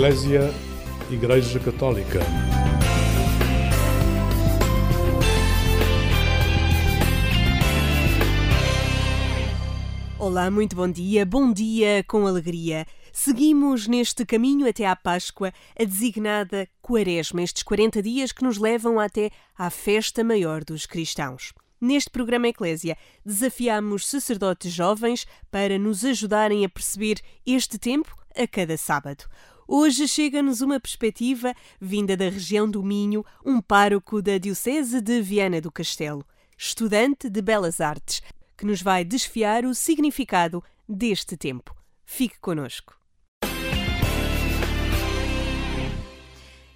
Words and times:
Eclésia 0.00 0.50
Igreja 1.10 1.60
Católica. 1.60 2.20
Olá, 10.18 10.50
muito 10.50 10.74
bom 10.74 10.88
dia, 10.88 11.26
bom 11.26 11.52
dia 11.52 12.02
com 12.08 12.26
alegria. 12.26 12.86
Seguimos 13.12 13.86
neste 13.86 14.24
caminho 14.24 14.66
até 14.66 14.86
à 14.86 14.96
Páscoa, 14.96 15.52
a 15.78 15.84
designada 15.84 16.66
Quaresma, 16.80 17.42
estes 17.42 17.62
40 17.62 18.02
dias 18.02 18.32
que 18.32 18.42
nos 18.42 18.56
levam 18.56 18.98
até 18.98 19.30
à 19.54 19.68
festa 19.68 20.24
maior 20.24 20.64
dos 20.64 20.86
cristãos. 20.86 21.52
Neste 21.78 22.08
programa 22.08 22.48
Eclésia, 22.48 22.96
desafiamos 23.22 24.08
sacerdotes 24.08 24.72
jovens 24.72 25.26
para 25.50 25.78
nos 25.78 26.06
ajudarem 26.06 26.64
a 26.64 26.70
perceber 26.70 27.20
este 27.44 27.78
tempo 27.78 28.16
a 28.34 28.46
cada 28.46 28.78
sábado. 28.78 29.24
Hoje 29.72 30.08
chega-nos 30.08 30.60
uma 30.62 30.80
perspectiva 30.80 31.54
vinda 31.80 32.16
da 32.16 32.24
região 32.24 32.68
do 32.68 32.82
Minho, 32.82 33.24
um 33.46 33.60
pároco 33.60 34.20
da 34.20 34.36
Diocese 34.36 35.00
de 35.00 35.22
Viana 35.22 35.60
do 35.60 35.70
Castelo, 35.70 36.26
estudante 36.58 37.30
de 37.30 37.40
Belas 37.40 37.80
Artes, 37.80 38.20
que 38.56 38.66
nos 38.66 38.82
vai 38.82 39.04
desfiar 39.04 39.64
o 39.64 39.72
significado 39.72 40.60
deste 40.88 41.36
tempo. 41.36 41.72
Fique 42.04 42.36
conosco. 42.40 42.98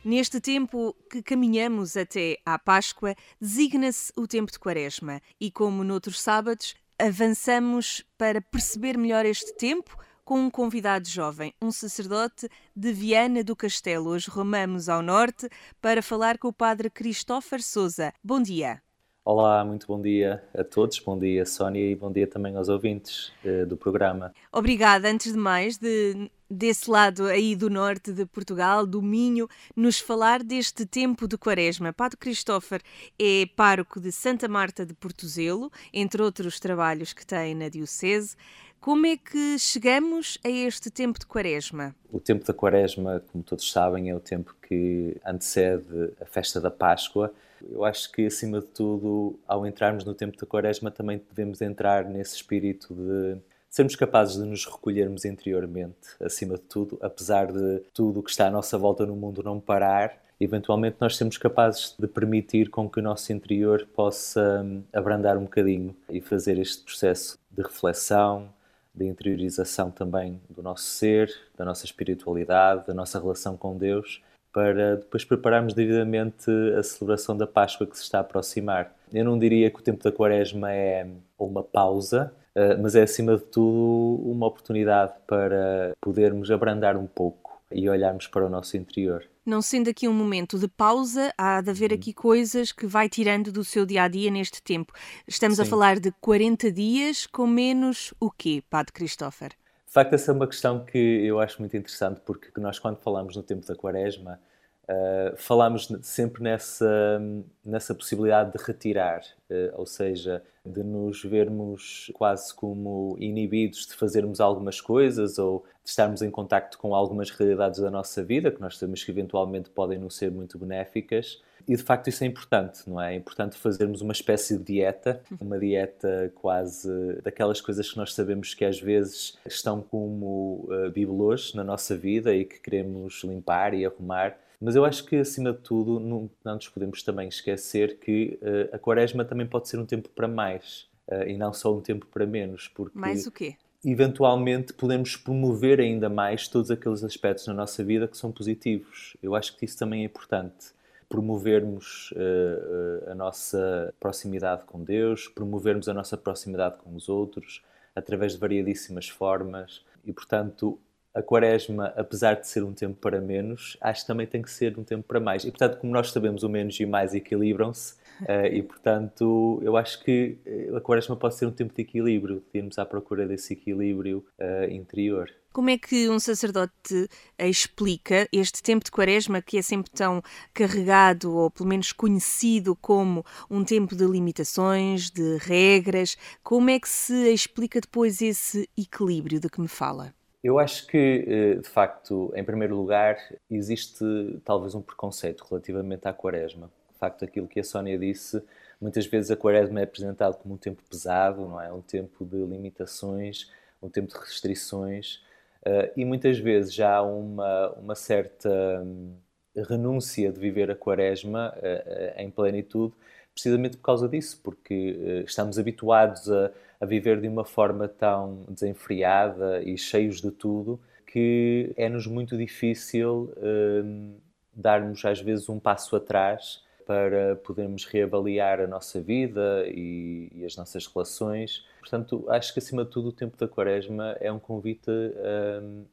Neste 0.04 0.40
tempo 0.40 0.94
que 1.10 1.20
caminhamos 1.20 1.96
até 1.96 2.38
à 2.46 2.60
Páscoa, 2.60 3.16
designa-se 3.40 4.12
o 4.16 4.28
tempo 4.28 4.52
de 4.52 4.58
Quaresma 4.60 5.20
e, 5.40 5.50
como 5.50 5.82
noutros 5.82 6.20
sábados, 6.20 6.76
avançamos 6.96 8.04
para 8.16 8.40
perceber 8.40 8.96
melhor 8.96 9.26
este 9.26 9.52
tempo 9.56 9.98
com 10.24 10.40
um 10.40 10.50
convidado 10.50 11.06
jovem, 11.06 11.52
um 11.60 11.70
sacerdote 11.70 12.48
de 12.74 12.92
Viana 12.92 13.44
do 13.44 13.54
Castelo. 13.54 14.10
Hoje 14.10 14.30
rumamos 14.30 14.88
ao 14.88 15.02
norte 15.02 15.48
para 15.80 16.00
falar 16.00 16.38
com 16.38 16.48
o 16.48 16.52
padre 16.52 16.88
Christopher 16.88 17.62
Souza. 17.62 18.12
Bom 18.22 18.40
dia. 18.40 18.80
Olá, 19.26 19.64
muito 19.64 19.86
bom 19.86 20.00
dia 20.02 20.42
a 20.54 20.62
todos, 20.62 20.98
bom 20.98 21.18
dia 21.18 21.46
Sónia 21.46 21.80
e 21.80 21.94
bom 21.94 22.12
dia 22.12 22.26
também 22.26 22.56
aos 22.56 22.68
ouvintes 22.68 23.32
uh, 23.42 23.64
do 23.66 23.74
programa. 23.74 24.34
Obrigada, 24.52 25.08
antes 25.08 25.32
de 25.32 25.38
mais, 25.38 25.78
de, 25.78 26.30
desse 26.50 26.90
lado 26.90 27.24
aí 27.24 27.56
do 27.56 27.70
norte 27.70 28.12
de 28.12 28.26
Portugal, 28.26 28.86
do 28.86 29.00
Minho, 29.00 29.48
nos 29.74 29.98
falar 29.98 30.42
deste 30.42 30.84
tempo 30.84 31.26
de 31.26 31.38
quaresma. 31.38 31.90
Padre 31.90 32.18
Christopher 32.18 32.82
é 33.18 33.46
pároco 33.56 33.98
de 33.98 34.12
Santa 34.12 34.46
Marta 34.46 34.84
de 34.84 34.92
Portozelo, 34.92 35.70
entre 35.90 36.22
outros 36.22 36.60
trabalhos 36.60 37.14
que 37.14 37.26
tem 37.26 37.54
na 37.54 37.70
Diocese. 37.70 38.36
Como 38.84 39.06
é 39.06 39.16
que 39.16 39.58
chegamos 39.58 40.36
a 40.44 40.48
este 40.50 40.90
tempo 40.90 41.18
de 41.18 41.24
quaresma? 41.24 41.96
O 42.12 42.20
tempo 42.20 42.44
da 42.44 42.52
quaresma, 42.52 43.24
como 43.32 43.42
todos 43.42 43.72
sabem, 43.72 44.10
é 44.10 44.14
o 44.14 44.20
tempo 44.20 44.54
que 44.60 45.16
antecede 45.24 46.12
a 46.20 46.26
festa 46.26 46.60
da 46.60 46.70
Páscoa. 46.70 47.32
Eu 47.66 47.82
acho 47.82 48.12
que, 48.12 48.26
acima 48.26 48.60
de 48.60 48.66
tudo, 48.66 49.38
ao 49.48 49.66
entrarmos 49.66 50.04
no 50.04 50.12
tempo 50.12 50.36
da 50.36 50.46
quaresma, 50.46 50.90
também 50.90 51.18
devemos 51.30 51.62
entrar 51.62 52.04
nesse 52.04 52.36
espírito 52.36 52.92
de 52.92 53.38
sermos 53.70 53.96
capazes 53.96 54.36
de 54.36 54.44
nos 54.44 54.66
recolhermos 54.66 55.24
interiormente, 55.24 56.08
acima 56.20 56.56
de 56.56 56.64
tudo, 56.64 56.98
apesar 57.00 57.50
de 57.50 57.78
tudo 57.94 58.20
o 58.20 58.22
que 58.22 58.32
está 58.32 58.48
à 58.48 58.50
nossa 58.50 58.76
volta 58.76 59.06
no 59.06 59.16
mundo 59.16 59.42
não 59.42 59.58
parar, 59.58 60.22
eventualmente 60.38 60.98
nós 61.00 61.16
sermos 61.16 61.38
capazes 61.38 61.94
de 61.98 62.06
permitir 62.06 62.68
com 62.68 62.86
que 62.90 63.00
o 63.00 63.02
nosso 63.02 63.32
interior 63.32 63.88
possa 63.94 64.60
hum, 64.62 64.82
abrandar 64.92 65.38
um 65.38 65.44
bocadinho 65.44 65.96
e 66.10 66.20
fazer 66.20 66.58
este 66.58 66.82
processo 66.82 67.38
de 67.50 67.62
reflexão, 67.62 68.52
da 68.94 69.04
interiorização 69.04 69.90
também 69.90 70.40
do 70.48 70.62
nosso 70.62 70.84
ser, 70.84 71.32
da 71.56 71.64
nossa 71.64 71.84
espiritualidade, 71.84 72.86
da 72.86 72.94
nossa 72.94 73.18
relação 73.18 73.56
com 73.56 73.76
Deus, 73.76 74.22
para 74.52 74.96
depois 74.96 75.24
prepararmos 75.24 75.74
devidamente 75.74 76.48
a 76.78 76.82
celebração 76.82 77.36
da 77.36 77.46
Páscoa 77.46 77.86
que 77.86 77.96
se 77.96 78.04
está 78.04 78.18
a 78.18 78.20
aproximar. 78.20 78.94
Eu 79.12 79.24
não 79.24 79.36
diria 79.36 79.68
que 79.68 79.80
o 79.80 79.82
tempo 79.82 80.02
da 80.02 80.12
Quaresma 80.12 80.72
é 80.72 81.08
uma 81.36 81.62
pausa, 81.62 82.32
eh, 82.54 82.76
mas 82.76 82.94
é 82.94 83.02
acima 83.02 83.36
de 83.36 83.42
tudo 83.42 84.22
uma 84.30 84.46
oportunidade 84.46 85.12
para 85.26 85.92
podermos 86.00 86.50
abrandar 86.52 86.96
um 86.96 87.06
pouco 87.06 87.43
e 87.74 87.88
olharmos 87.88 88.26
para 88.26 88.46
o 88.46 88.48
nosso 88.48 88.76
interior. 88.76 89.24
Não 89.44 89.60
sendo 89.60 89.90
aqui 89.90 90.08
um 90.08 90.12
momento 90.12 90.58
de 90.58 90.68
pausa, 90.68 91.32
há 91.36 91.60
de 91.60 91.70
haver 91.70 91.90
uhum. 91.90 91.98
aqui 91.98 92.14
coisas 92.14 92.72
que 92.72 92.86
vai 92.86 93.08
tirando 93.08 93.52
do 93.52 93.62
seu 93.62 93.84
dia 93.84 94.04
a 94.04 94.08
dia 94.08 94.30
neste 94.30 94.62
tempo. 94.62 94.92
Estamos 95.28 95.56
Sim. 95.56 95.62
a 95.62 95.66
falar 95.66 96.00
de 96.00 96.12
40 96.12 96.72
dias 96.72 97.26
com 97.26 97.46
menos 97.46 98.14
o 98.18 98.30
quê, 98.30 98.62
Padre 98.70 98.92
Christopher? 98.92 99.50
De 99.86 99.92
facto, 99.92 100.14
essa 100.14 100.32
é 100.32 100.34
uma 100.34 100.46
questão 100.46 100.84
que 100.84 100.98
eu 100.98 101.38
acho 101.38 101.60
muito 101.60 101.76
interessante, 101.76 102.20
porque 102.24 102.48
nós, 102.58 102.78
quando 102.78 102.96
falamos 102.98 103.36
no 103.36 103.42
tempo 103.42 103.66
da 103.66 103.76
Quaresma, 103.76 104.40
uh, 104.88 105.36
falamos 105.36 105.88
sempre 106.02 106.42
nessa, 106.42 107.20
nessa 107.64 107.94
possibilidade 107.94 108.52
de 108.52 108.64
retirar, 108.64 109.22
uh, 109.50 109.78
ou 109.78 109.86
seja, 109.86 110.42
de 110.64 110.82
nos 110.82 111.22
vermos 111.22 112.10
quase 112.14 112.54
como 112.54 113.16
inibidos 113.18 113.86
de 113.86 113.94
fazermos 113.94 114.40
algumas 114.40 114.80
coisas 114.80 115.38
ou 115.38 115.64
de 115.82 115.90
estarmos 115.90 116.22
em 116.22 116.30
contacto 116.30 116.78
com 116.78 116.94
algumas 116.94 117.30
realidades 117.30 117.80
da 117.80 117.90
nossa 117.90 118.24
vida 118.24 118.50
que 118.50 118.60
nós 118.60 118.78
sabemos 118.78 119.04
que 119.04 119.10
eventualmente 119.10 119.68
podem 119.68 119.98
não 119.98 120.08
ser 120.08 120.30
muito 120.30 120.58
benéficas. 120.58 121.42
E 121.66 121.76
de 121.76 121.82
facto 121.82 122.08
isso 122.08 122.22
é 122.24 122.26
importante, 122.26 122.88
não 122.88 123.00
é? 123.00 123.14
É 123.14 123.16
importante 123.16 123.56
fazermos 123.56 124.02
uma 124.02 124.12
espécie 124.12 124.58
de 124.58 124.64
dieta, 124.64 125.22
uma 125.40 125.58
dieta 125.58 126.30
quase 126.34 126.90
daquelas 127.22 127.60
coisas 127.60 127.90
que 127.90 127.96
nós 127.96 128.14
sabemos 128.14 128.52
que 128.52 128.64
às 128.64 128.80
vezes 128.80 129.38
estão 129.46 129.80
como 129.80 130.68
uh, 130.68 130.90
bibelôs 130.90 131.54
na 131.54 131.64
nossa 131.64 131.96
vida 131.96 132.34
e 132.34 132.44
que 132.44 132.60
queremos 132.60 133.22
limpar 133.24 133.72
e 133.72 133.84
arrumar 133.84 134.36
mas 134.60 134.76
eu 134.76 134.84
acho 134.84 135.04
que, 135.04 135.16
acima 135.16 135.52
de 135.52 135.58
tudo, 135.58 136.00
não, 136.00 136.30
não 136.44 136.54
nos 136.54 136.68
podemos 136.68 137.02
também 137.02 137.28
esquecer 137.28 137.98
que 137.98 138.38
uh, 138.42 138.74
a 138.74 138.78
quaresma 138.78 139.24
também 139.24 139.46
pode 139.46 139.68
ser 139.68 139.78
um 139.78 139.86
tempo 139.86 140.08
para 140.10 140.28
mais 140.28 140.88
uh, 141.08 141.28
e 141.28 141.36
não 141.36 141.52
só 141.52 141.74
um 141.74 141.80
tempo 141.80 142.06
para 142.06 142.26
menos. 142.26 142.68
Porque 142.68 142.98
mais 142.98 143.26
o 143.26 143.30
quê? 143.30 143.56
Eventualmente 143.84 144.72
podemos 144.72 145.16
promover 145.16 145.78
ainda 145.80 146.08
mais 146.08 146.48
todos 146.48 146.70
aqueles 146.70 147.04
aspectos 147.04 147.46
na 147.46 147.52
nossa 147.52 147.84
vida 147.84 148.08
que 148.08 148.16
são 148.16 148.32
positivos. 148.32 149.16
Eu 149.22 149.34
acho 149.34 149.56
que 149.56 149.64
isso 149.64 149.78
também 149.78 150.02
é 150.02 150.04
importante. 150.06 150.72
Promovermos 151.08 152.10
uh, 152.12 153.10
a 153.10 153.14
nossa 153.14 153.92
proximidade 154.00 154.64
com 154.64 154.82
Deus, 154.82 155.28
promovermos 155.28 155.88
a 155.88 155.94
nossa 155.94 156.16
proximidade 156.16 156.78
com 156.78 156.94
os 156.96 157.08
outros, 157.10 157.62
através 157.94 158.32
de 158.32 158.38
variadíssimas 158.38 159.08
formas. 159.08 159.84
E, 160.04 160.12
portanto, 160.12 160.78
a 161.14 161.22
quaresma, 161.22 161.92
apesar 161.96 162.34
de 162.34 162.48
ser 162.48 162.64
um 162.64 162.72
tempo 162.72 162.98
para 163.00 163.20
menos, 163.20 163.76
acho 163.80 164.00
que 164.00 164.06
também 164.06 164.26
tem 164.26 164.42
que 164.42 164.50
ser 164.50 164.76
um 164.76 164.82
tempo 164.82 165.04
para 165.06 165.20
mais. 165.20 165.44
E, 165.44 165.50
portanto, 165.50 165.78
como 165.78 165.92
nós 165.92 166.10
sabemos, 166.10 166.42
o 166.42 166.48
menos 166.48 166.78
e 166.80 166.84
o 166.84 166.88
mais 166.88 167.14
equilibram-se, 167.14 167.94
uh, 168.22 168.46
e, 168.52 168.62
portanto, 168.62 169.60
eu 169.62 169.76
acho 169.76 170.02
que 170.02 170.38
eh, 170.44 170.76
a 170.76 170.80
quaresma 170.80 171.16
pode 171.16 171.36
ser 171.36 171.46
um 171.46 171.52
tempo 171.52 171.72
de 171.72 171.82
equilíbrio, 171.82 172.42
de 172.52 172.58
irmos 172.58 172.78
à 172.78 172.84
procura 172.84 173.26
desse 173.26 173.52
equilíbrio 173.52 174.26
uh, 174.40 174.70
interior. 174.70 175.30
Como 175.52 175.70
é 175.70 175.78
que 175.78 176.10
um 176.10 176.18
sacerdote 176.18 177.08
explica 177.38 178.28
este 178.32 178.60
tempo 178.60 178.84
de 178.84 178.90
quaresma 178.90 179.40
que 179.40 179.56
é 179.56 179.62
sempre 179.62 179.88
tão 179.92 180.20
carregado, 180.52 181.32
ou 181.32 181.48
pelo 181.48 181.68
menos 181.68 181.92
conhecido 181.92 182.74
como 182.74 183.24
um 183.48 183.62
tempo 183.62 183.94
de 183.94 184.04
limitações, 184.04 185.10
de 185.10 185.36
regras? 185.36 186.16
Como 186.42 186.70
é 186.70 186.80
que 186.80 186.88
se 186.88 187.32
explica 187.32 187.80
depois 187.80 188.20
esse 188.20 188.68
equilíbrio 188.76 189.38
de 189.38 189.48
que 189.48 189.60
me 189.60 189.68
fala? 189.68 190.12
Eu 190.44 190.58
acho 190.58 190.86
que, 190.86 191.24
eh, 191.26 191.54
de 191.54 191.68
facto, 191.68 192.30
em 192.36 192.44
primeiro 192.44 192.76
lugar, 192.76 193.16
existe 193.50 194.04
talvez 194.44 194.74
um 194.74 194.82
preconceito 194.82 195.42
relativamente 195.48 196.06
à 196.06 196.12
quaresma. 196.12 196.70
De 196.92 196.98
facto, 196.98 197.24
aquilo 197.24 197.48
que 197.48 197.60
a 197.60 197.64
Sónia 197.64 197.98
disse, 197.98 198.42
muitas 198.78 199.06
vezes 199.06 199.30
a 199.30 199.36
quaresma 199.38 199.80
é 199.80 199.84
apresentado 199.84 200.36
como 200.36 200.54
um 200.54 200.58
tempo 200.58 200.82
pesado, 200.88 201.48
não 201.48 201.58
é? 201.58 201.72
Um 201.72 201.80
tempo 201.80 202.26
de 202.26 202.36
limitações, 202.36 203.50
um 203.82 203.88
tempo 203.88 204.12
de 204.12 204.18
restrições, 204.20 205.24
eh, 205.64 205.92
e 205.96 206.04
muitas 206.04 206.38
vezes 206.38 206.74
já 206.74 206.96
há 206.96 207.02
uma, 207.02 207.70
uma 207.78 207.94
certa 207.94 208.50
hum, 208.84 209.14
renúncia 209.56 210.30
de 210.30 210.38
viver 210.38 210.70
a 210.70 210.76
quaresma 210.76 211.54
eh, 211.62 212.16
em 212.18 212.30
plenitude, 212.30 212.92
precisamente 213.32 213.78
por 213.78 213.84
causa 213.84 214.06
disso, 214.08 214.38
porque 214.44 215.24
estamos 215.26 215.58
habituados 215.58 216.30
a 216.30 216.50
a 216.80 216.86
viver 216.86 217.20
de 217.20 217.28
uma 217.28 217.44
forma 217.44 217.88
tão 217.88 218.44
desenfreada 218.48 219.62
e 219.62 219.76
cheios 219.76 220.20
de 220.20 220.30
tudo 220.30 220.80
que 221.14 221.72
é-nos 221.76 222.08
muito 222.08 222.36
difícil 222.36 223.32
hum, 223.36 224.16
darmos 224.52 225.04
às 225.04 225.20
vezes 225.20 225.48
um 225.48 225.60
passo 225.60 225.94
atrás 225.94 226.64
para 226.84 227.36
podermos 227.36 227.84
reavaliar 227.84 228.60
a 228.60 228.66
nossa 228.66 229.00
vida 229.00 229.64
e, 229.68 230.28
e, 230.34 230.44
as 230.44 230.56
nossas 230.56 230.86
relações. 230.86 231.64
Portanto, 231.78 232.24
acho 232.28 232.52
que 232.52 232.58
acima 232.58 232.84
de 232.84 232.90
tudo 232.90 233.10
o 233.10 233.12
tempo 233.12 233.36
da 233.36 233.46
quaresma 233.46 234.16
é 234.20 234.30
um 234.30 234.40
convite 234.40 234.90
a, 234.90 235.62
hum, 235.62 235.84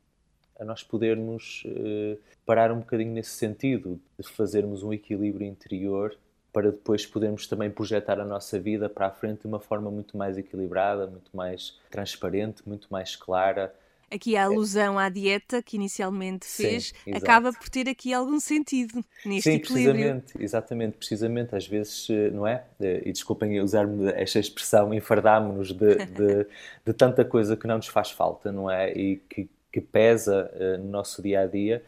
a 0.59 0.65
nós 0.65 0.83
podermos 0.83 1.63
uh, 1.65 2.19
parar 2.45 2.71
um 2.71 2.79
bocadinho 2.79 3.11
nesse 3.11 3.31
sentido, 3.31 3.99
de 4.19 4.27
fazermos 4.27 4.81
um 4.81 4.91
equilíbrio 4.91 5.47
interior 5.47 6.17
para 6.53 6.71
depois 6.71 7.05
podermos 7.05 7.47
também 7.47 7.69
projetar 7.69 8.19
a 8.19 8.25
nossa 8.25 8.59
vida 8.59 8.89
para 8.89 9.07
a 9.07 9.11
frente 9.11 9.41
de 9.41 9.47
uma 9.47 9.59
forma 9.59 9.89
muito 9.89 10.17
mais 10.17 10.37
equilibrada, 10.37 11.07
muito 11.07 11.35
mais 11.35 11.79
transparente, 11.89 12.61
muito 12.67 12.87
mais 12.91 13.15
clara. 13.15 13.73
Aqui 14.13 14.35
a 14.35 14.43
alusão 14.43 14.99
à 14.99 15.07
dieta 15.07 15.63
que 15.63 15.77
inicialmente 15.77 16.45
fez 16.45 16.93
Sim, 17.05 17.13
acaba 17.13 17.53
por 17.53 17.69
ter 17.69 17.87
aqui 17.87 18.13
algum 18.13 18.41
sentido 18.41 19.01
neste 19.25 19.49
Sim, 19.49 19.55
equilíbrio. 19.55 19.93
precisamente, 19.93 20.33
exatamente, 20.37 20.97
precisamente. 20.97 21.55
Às 21.55 21.65
vezes, 21.65 22.09
eh, 22.09 22.29
não 22.29 22.45
é? 22.45 22.65
Eh, 22.81 23.03
e 23.05 23.11
desculpem 23.13 23.61
usar-me 23.61 24.11
esta 24.11 24.37
expressão, 24.37 24.93
enfardámos-nos 24.93 25.71
de, 25.71 26.05
de, 26.07 26.45
de, 26.85 26.93
tanta 26.93 27.23
coisa 27.23 27.55
que 27.55 27.65
não 27.65 27.77
nos 27.77 27.87
faz 27.87 28.11
falta, 28.11 28.51
não 28.51 28.69
é? 28.69 28.91
E 28.91 29.15
que, 29.29 29.49
que 29.71 29.79
pesa 29.79 30.51
uh, 30.55 30.77
no 30.83 30.89
nosso 30.89 31.21
dia 31.21 31.41
a 31.41 31.45
dia. 31.45 31.81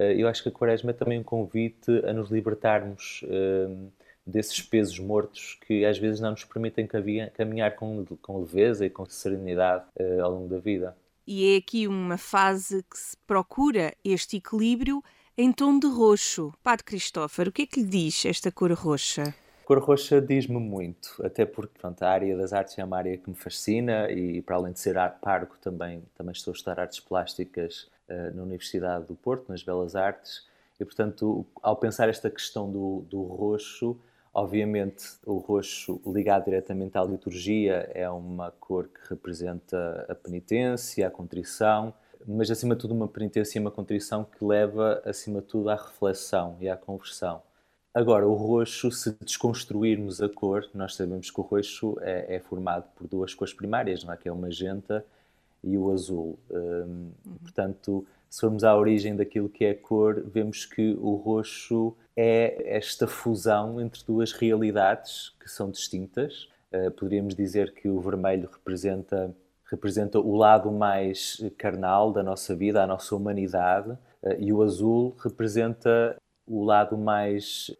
Eu 0.00 0.28
acho 0.28 0.44
que 0.44 0.48
a 0.48 0.52
Quaresma 0.52 0.90
é 0.90 0.94
também 0.94 1.18
um 1.18 1.24
convite 1.24 1.90
a 2.06 2.12
nos 2.12 2.30
libertarmos. 2.30 3.24
Desses 4.30 4.60
pesos 4.60 4.98
mortos 4.98 5.58
que 5.66 5.86
às 5.86 5.98
vezes 5.98 6.20
não 6.20 6.32
nos 6.32 6.44
permitem 6.44 6.86
caminhar 6.86 7.74
com, 7.76 8.04
com 8.20 8.40
leveza 8.40 8.84
e 8.84 8.90
com 8.90 9.06
serenidade 9.06 9.86
uh, 9.98 10.22
ao 10.22 10.30
longo 10.30 10.48
da 10.48 10.58
vida. 10.58 10.94
E 11.26 11.54
é 11.54 11.56
aqui 11.58 11.86
uma 11.86 12.18
fase 12.18 12.82
que 12.82 12.98
se 12.98 13.16
procura 13.26 13.94
este 14.04 14.36
equilíbrio 14.36 15.02
em 15.36 15.52
tom 15.52 15.78
de 15.78 15.86
roxo. 15.86 16.52
Padre 16.62 16.84
Cristófaro, 16.84 17.50
o 17.50 17.52
que 17.52 17.62
é 17.62 17.66
que 17.66 17.80
lhe 17.80 17.86
diz 17.86 18.26
esta 18.26 18.50
cor 18.50 18.72
roxa? 18.72 19.34
A 19.62 19.66
cor 19.66 19.78
roxa 19.78 20.20
diz-me 20.20 20.58
muito, 20.58 21.14
até 21.22 21.46
porque 21.46 21.78
pronto, 21.78 22.02
a 22.02 22.08
área 22.08 22.36
das 22.36 22.52
artes 22.52 22.78
é 22.78 22.84
uma 22.84 22.96
área 22.96 23.16
que 23.16 23.28
me 23.28 23.36
fascina 23.36 24.10
e 24.10 24.42
para 24.42 24.56
além 24.56 24.72
de 24.72 24.80
ser 24.80 24.96
parco 25.20 25.56
também, 25.58 26.02
também 26.16 26.32
estou 26.32 26.52
a 26.52 26.54
estudar 26.54 26.80
artes 26.80 27.00
plásticas 27.00 27.90
uh, 28.08 28.34
na 28.34 28.42
Universidade 28.42 29.04
do 29.04 29.14
Porto, 29.14 29.48
nas 29.48 29.62
Belas 29.62 29.94
Artes, 29.94 30.46
e 30.80 30.84
portanto 30.84 31.44
ao 31.62 31.76
pensar 31.76 32.08
esta 32.08 32.30
questão 32.30 32.70
do, 32.70 33.04
do 33.10 33.22
roxo 33.22 33.98
Obviamente, 34.32 35.04
o 35.24 35.38
roxo 35.38 36.00
ligado 36.06 36.44
diretamente 36.44 36.96
à 36.96 37.04
liturgia 37.04 37.90
é 37.94 38.08
uma 38.08 38.50
cor 38.52 38.88
que 38.88 39.08
representa 39.08 40.06
a 40.08 40.14
penitência, 40.14 41.06
a 41.06 41.10
contrição, 41.10 41.92
mas 42.26 42.50
acima 42.50 42.74
de 42.74 42.82
tudo 42.82 42.94
uma 42.94 43.08
penitência 43.08 43.58
e 43.58 43.60
uma 43.60 43.70
contrição 43.70 44.24
que 44.24 44.44
leva 44.44 45.02
acima 45.04 45.40
de 45.40 45.46
tudo 45.46 45.70
à 45.70 45.74
reflexão 45.74 46.56
e 46.60 46.68
à 46.68 46.76
conversão. 46.76 47.42
Agora, 47.94 48.28
o 48.28 48.34
roxo, 48.34 48.92
se 48.92 49.16
desconstruirmos 49.24 50.20
a 50.22 50.28
cor, 50.28 50.68
nós 50.74 50.94
sabemos 50.94 51.30
que 51.30 51.40
o 51.40 51.42
roxo 51.42 51.96
é, 52.00 52.36
é 52.36 52.38
formado 52.38 52.84
por 52.94 53.08
duas 53.08 53.34
cores 53.34 53.54
primárias, 53.54 54.04
não 54.04 54.12
é? 54.12 54.16
que 54.16 54.28
é 54.28 54.32
o 54.32 54.36
magenta 54.36 55.04
e 55.64 55.76
o 55.76 55.90
azul. 55.90 56.38
Hum, 56.50 57.10
portanto, 57.42 58.06
se 58.28 58.40
formos 58.40 58.64
à 58.64 58.76
origem 58.76 59.16
daquilo 59.16 59.48
que 59.48 59.64
é 59.64 59.74
cor, 59.74 60.22
vemos 60.26 60.66
que 60.66 60.96
o 61.00 61.14
roxo 61.14 61.96
é 62.16 62.76
esta 62.76 63.06
fusão 63.06 63.80
entre 63.80 64.04
duas 64.04 64.32
realidades 64.32 65.32
que 65.40 65.48
são 65.50 65.70
distintas. 65.70 66.48
Uh, 66.72 66.90
poderíamos 66.90 67.34
dizer 67.34 67.72
que 67.72 67.88
o 67.88 68.00
vermelho 68.00 68.48
representa, 68.52 69.34
representa 69.64 70.18
o 70.18 70.36
lado 70.36 70.70
mais 70.70 71.42
carnal 71.56 72.12
da 72.12 72.22
nossa 72.22 72.54
vida, 72.54 72.82
a 72.82 72.86
nossa 72.86 73.14
humanidade, 73.16 73.90
uh, 73.90 74.36
e 74.38 74.52
o 74.52 74.62
azul 74.62 75.16
representa 75.18 76.16
o 76.46 76.64
lado 76.64 76.98
mais 76.98 77.70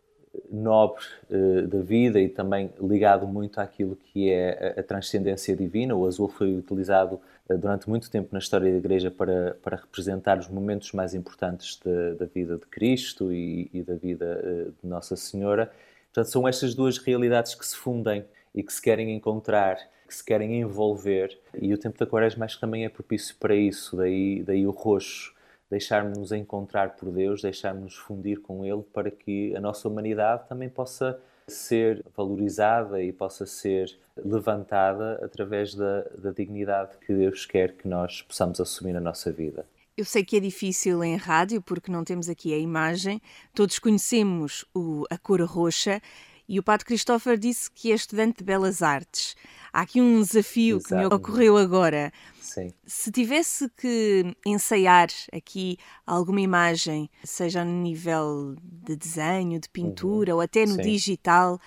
nobre 0.50 1.05
uh, 1.31 1.67
da 1.67 1.81
vida 1.81 2.21
e 2.21 2.29
também 2.29 2.71
ligado 2.81 3.27
muito 3.27 3.59
àquilo 3.59 3.97
que 3.97 4.31
é 4.31 4.75
a, 4.77 4.81
a 4.81 4.83
transcendência 4.83 5.55
divina. 5.55 5.95
O 5.95 6.06
azul 6.06 6.29
foi 6.29 6.56
utilizado 6.56 7.21
durante 7.56 7.89
muito 7.89 8.11
tempo 8.11 8.29
na 8.33 8.39
história 8.39 8.71
da 8.71 8.77
Igreja 8.77 9.11
para, 9.11 9.56
para 9.62 9.77
representar 9.77 10.39
os 10.39 10.49
momentos 10.49 10.93
mais 10.93 11.15
importantes 11.15 11.81
de, 11.83 12.15
da 12.15 12.27
vida 12.27 12.56
de 12.59 12.67
Cristo 12.67 13.33
e, 13.33 13.71
e 13.73 13.83
da 13.83 13.95
vida 13.95 14.41
uh, 14.43 14.73
de 14.83 14.89
Nossa 14.89 15.17
Senhora. 15.17 15.71
Portanto, 16.12 16.31
são 16.31 16.47
estas 16.47 16.75
duas 16.75 16.99
realidades 16.99 17.55
que 17.55 17.67
se 17.67 17.77
fundem 17.77 18.25
e 18.55 18.62
que 18.62 18.73
se 18.73 18.83
querem 18.83 19.15
encontrar, 19.15 19.79
que 20.06 20.15
se 20.15 20.25
querem 20.25 20.61
envolver. 20.61 21.39
E 21.61 21.73
o 21.73 21.79
tempo 21.79 21.99
da 21.99 22.06
Quaresma 22.06 22.45
acho 22.45 22.56
que 22.56 22.61
também 22.61 22.85
é 22.85 22.89
propício 22.89 23.37
para 23.39 23.55
isso, 23.55 23.97
daí, 23.97 24.43
daí 24.43 24.67
o 24.67 24.71
roxo 24.71 25.35
deixarmos-nos 25.71 26.33
encontrar 26.33 26.97
por 26.97 27.11
Deus, 27.12 27.43
deixarmos-nos 27.43 27.95
fundir 27.95 28.41
com 28.41 28.65
Ele 28.65 28.83
para 28.93 29.11
que 29.11 29.55
a 29.55 29.61
nossa 29.61 29.89
humanidade 29.89 30.49
também 30.49 30.69
possa 30.69 31.21
ser 31.53 32.05
valorizada 32.17 33.03
e 33.03 33.12
possa 33.12 33.47
ser 33.47 33.97
levantada 34.17 35.21
através 35.25 35.75
da, 35.75 36.03
da 36.17 36.31
dignidade 36.31 36.97
que 37.05 37.15
Deus 37.15 37.47
quer 37.47 37.73
que 37.73 37.87
nós 37.87 38.23
possamos 38.23 38.61
assumir 38.61 38.93
na 38.93 39.00
nossa 39.00 39.33
vida. 39.33 39.67
Eu 39.97 40.05
sei 40.05 40.25
que 40.25 40.37
é 40.37 40.41
difícil 40.41 41.03
em 41.03 41.17
rádio 41.17 41.61
porque 41.61 41.91
não 41.91 42.05
temos 42.05 42.29
aqui 42.29 42.55
a 42.55 42.59
imagem, 42.59 43.21
todos 43.53 43.79
conhecemos 43.79 44.65
o, 44.75 45.05
a 45.11 45.19
cor 45.19 45.41
roxa 45.43 46.00
e 46.49 46.59
o 46.59 46.62
Padre 46.62 46.87
Christopher 46.87 47.37
disse 47.37 47.71
que 47.71 47.93
é 47.93 47.95
estudante 47.95 48.39
de 48.39 48.45
Belas 48.45 48.81
Artes. 48.81 49.37
Há 49.79 49.83
aqui 49.83 50.01
um 50.01 50.21
desafio 50.21 50.79
Exato. 50.79 50.89
que 50.89 50.95
me 50.97 51.07
ocorreu 51.07 51.57
agora. 51.57 52.13
Sim. 52.41 52.73
Se 52.85 53.13
tivesse 53.13 53.71
que 53.77 54.35
ensaiar 54.45 55.07
aqui 55.33 55.79
alguma 56.05 56.41
imagem, 56.41 57.09
seja 57.23 57.65
no 57.65 57.71
nível 57.71 58.57
de 58.61 58.97
desenho, 58.97 59.61
de 59.61 59.69
pintura 59.69 60.33
uhum. 60.33 60.39
ou 60.39 60.43
até 60.43 60.67
no 60.67 60.75
Sim. 60.75 60.83
digital, 60.83 61.61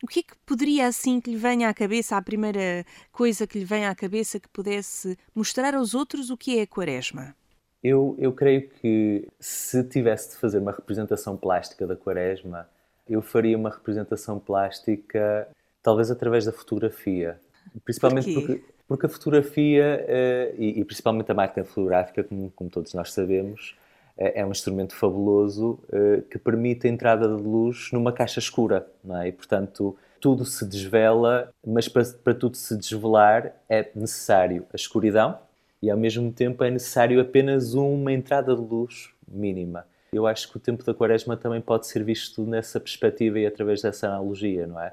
o 0.00 0.06
que 0.06 0.20
é 0.20 0.22
que 0.22 0.36
poderia 0.46 0.86
assim 0.86 1.20
que 1.20 1.28
lhe 1.28 1.36
venha 1.36 1.68
à 1.68 1.74
cabeça, 1.74 2.16
a 2.16 2.22
primeira 2.22 2.86
coisa 3.10 3.48
que 3.48 3.58
lhe 3.58 3.64
venha 3.64 3.90
à 3.90 3.96
cabeça 3.96 4.38
que 4.38 4.48
pudesse 4.48 5.18
mostrar 5.34 5.74
aos 5.74 5.92
outros 5.92 6.30
o 6.30 6.36
que 6.36 6.60
é 6.60 6.62
a 6.62 6.66
quaresma? 6.68 7.34
Eu, 7.82 8.14
eu 8.16 8.32
creio 8.32 8.68
que 8.68 9.26
se 9.40 9.82
tivesse 9.82 10.30
de 10.30 10.36
fazer 10.36 10.58
uma 10.58 10.70
representação 10.70 11.36
plástica 11.36 11.84
da 11.84 11.96
quaresma, 11.96 12.68
eu 13.08 13.20
faria 13.20 13.58
uma 13.58 13.70
representação 13.70 14.38
plástica 14.38 15.48
talvez 15.82 16.10
através 16.10 16.44
da 16.44 16.50
fotografia. 16.50 17.40
Principalmente 17.84 18.32
Por 18.32 18.42
porque, 18.42 18.64
porque 18.88 19.06
a 19.06 19.08
fotografia, 19.08 20.06
uh, 20.06 20.60
e, 20.60 20.80
e, 20.80 20.84
principalmente 20.84 21.30
a 21.30 21.34
máquina 21.34 21.64
fotográfica, 21.64 22.24
como, 22.24 22.50
como 22.54 22.70
todos 22.70 22.94
nós 22.94 23.12
sabemos, 23.12 23.76
uh, 24.16 24.32
é 24.34 24.44
um 24.44 24.50
instrumento 24.50 24.94
fabuloso 24.94 25.78
uh, 25.88 26.22
que 26.22 26.38
permite 26.38 26.86
a 26.86 26.90
entrada 26.90 27.28
de 27.28 27.42
luz 27.42 27.90
numa 27.92 28.12
caixa 28.12 28.38
escura, 28.38 28.86
não 29.02 29.20
é? 29.20 29.28
E, 29.28 29.32
portanto, 29.32 29.96
tudo 30.20 30.44
se 30.44 30.64
desvela, 30.64 31.52
mas 31.64 31.88
para, 31.88 32.04
para 32.04 32.34
tudo 32.34 32.56
se 32.56 32.76
desvelar 32.76 33.52
é 33.68 33.90
necessário 33.94 34.66
a 34.72 34.76
escuridão 34.76 35.38
e, 35.82 35.90
ao 35.90 35.98
mesmo 35.98 36.32
tempo, 36.32 36.64
é 36.64 36.70
necessário 36.70 37.20
apenas 37.20 37.74
uma 37.74 38.12
entrada 38.12 38.54
de 38.54 38.60
luz 38.60 39.10
mínima. 39.28 39.86
Eu 40.12 40.26
acho 40.26 40.50
que 40.50 40.56
o 40.56 40.60
tempo 40.60 40.84
da 40.84 40.94
quaresma 40.94 41.36
também 41.36 41.60
pode 41.60 41.86
ser 41.86 42.02
visto 42.02 42.42
nessa 42.44 42.80
perspectiva 42.80 43.38
e 43.38 43.46
através 43.46 43.82
dessa 43.82 44.06
analogia, 44.06 44.66
não 44.66 44.80
é? 44.80 44.92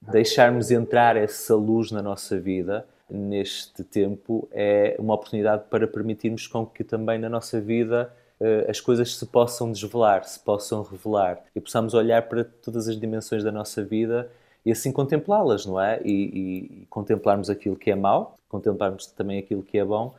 Deixarmos 0.00 0.70
entrar 0.70 1.16
essa 1.16 1.54
luz 1.54 1.90
na 1.90 2.00
nossa 2.02 2.38
vida 2.38 2.86
neste 3.08 3.84
tempo 3.84 4.48
é 4.50 4.96
uma 4.98 5.14
oportunidade 5.14 5.64
para 5.68 5.86
permitirmos 5.86 6.46
com 6.46 6.64
que 6.64 6.82
também 6.82 7.18
na 7.18 7.28
nossa 7.28 7.60
vida 7.60 8.10
uh, 8.40 8.70
as 8.70 8.80
coisas 8.80 9.16
se 9.16 9.26
possam 9.26 9.70
desvelar, 9.70 10.24
se 10.24 10.38
possam 10.40 10.82
revelar 10.82 11.40
e 11.54 11.60
possamos 11.60 11.92
olhar 11.92 12.22
para 12.28 12.44
todas 12.44 12.88
as 12.88 12.98
dimensões 12.98 13.44
da 13.44 13.52
nossa 13.52 13.84
vida 13.84 14.30
e 14.64 14.72
assim 14.72 14.92
contemplá-las, 14.92 15.66
não 15.66 15.80
é? 15.80 16.00
E, 16.04 16.82
e, 16.82 16.86
contemplarmos 16.86 17.48
aquilo 17.50 17.76
que 17.76 17.90
é 17.90 17.94
mau, 17.94 18.36
contemplarmos 18.48 19.06
também 19.06 19.38
aquilo 19.38 19.62
que 19.62 19.78
é 19.78 19.84
bom, 19.84 20.14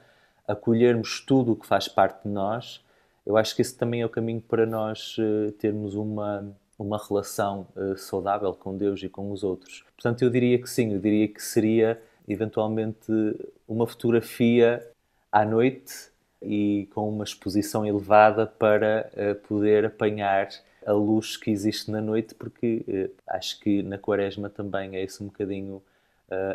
acolhermos 0.47 1.23
tudo 1.25 1.53
o 1.53 1.55
que 1.55 1.65
faz 1.65 1.87
parte 1.87 2.23
de 2.23 2.29
nós. 2.29 2.83
Eu 3.25 3.37
acho 3.37 3.55
que 3.55 3.61
esse 3.61 3.75
também 3.75 4.01
é 4.01 4.05
o 4.05 4.09
caminho 4.09 4.41
para 4.41 4.65
nós 4.65 5.15
uh, 5.17 5.51
termos 5.53 5.95
uma 5.95 6.43
uma 6.81 6.97
relação 6.97 7.67
uh, 7.75 7.97
saudável 7.97 8.53
com 8.53 8.75
Deus 8.75 9.01
e 9.03 9.09
com 9.09 9.31
os 9.31 9.43
outros. 9.43 9.83
Portanto, 9.95 10.21
eu 10.23 10.29
diria 10.29 10.57
que 10.59 10.69
sim, 10.69 10.93
eu 10.93 10.99
diria 10.99 11.27
que 11.27 11.41
seria 11.41 12.01
eventualmente 12.27 13.11
uma 13.67 13.87
fotografia 13.87 14.85
à 15.31 15.45
noite 15.45 16.09
e 16.41 16.87
com 16.93 17.07
uma 17.07 17.23
exposição 17.23 17.85
elevada 17.85 18.47
para 18.47 19.09
uh, 19.13 19.35
poder 19.47 19.85
apanhar 19.85 20.49
a 20.85 20.91
luz 20.93 21.37
que 21.37 21.51
existe 21.51 21.91
na 21.91 22.01
noite, 22.01 22.33
porque 22.33 22.83
uh, 22.87 23.11
acho 23.27 23.59
que 23.59 23.83
na 23.83 23.97
Quaresma 23.97 24.49
também 24.49 24.95
é 24.95 25.03
esse 25.03 25.21
um 25.21 25.27
bocadinho 25.27 25.81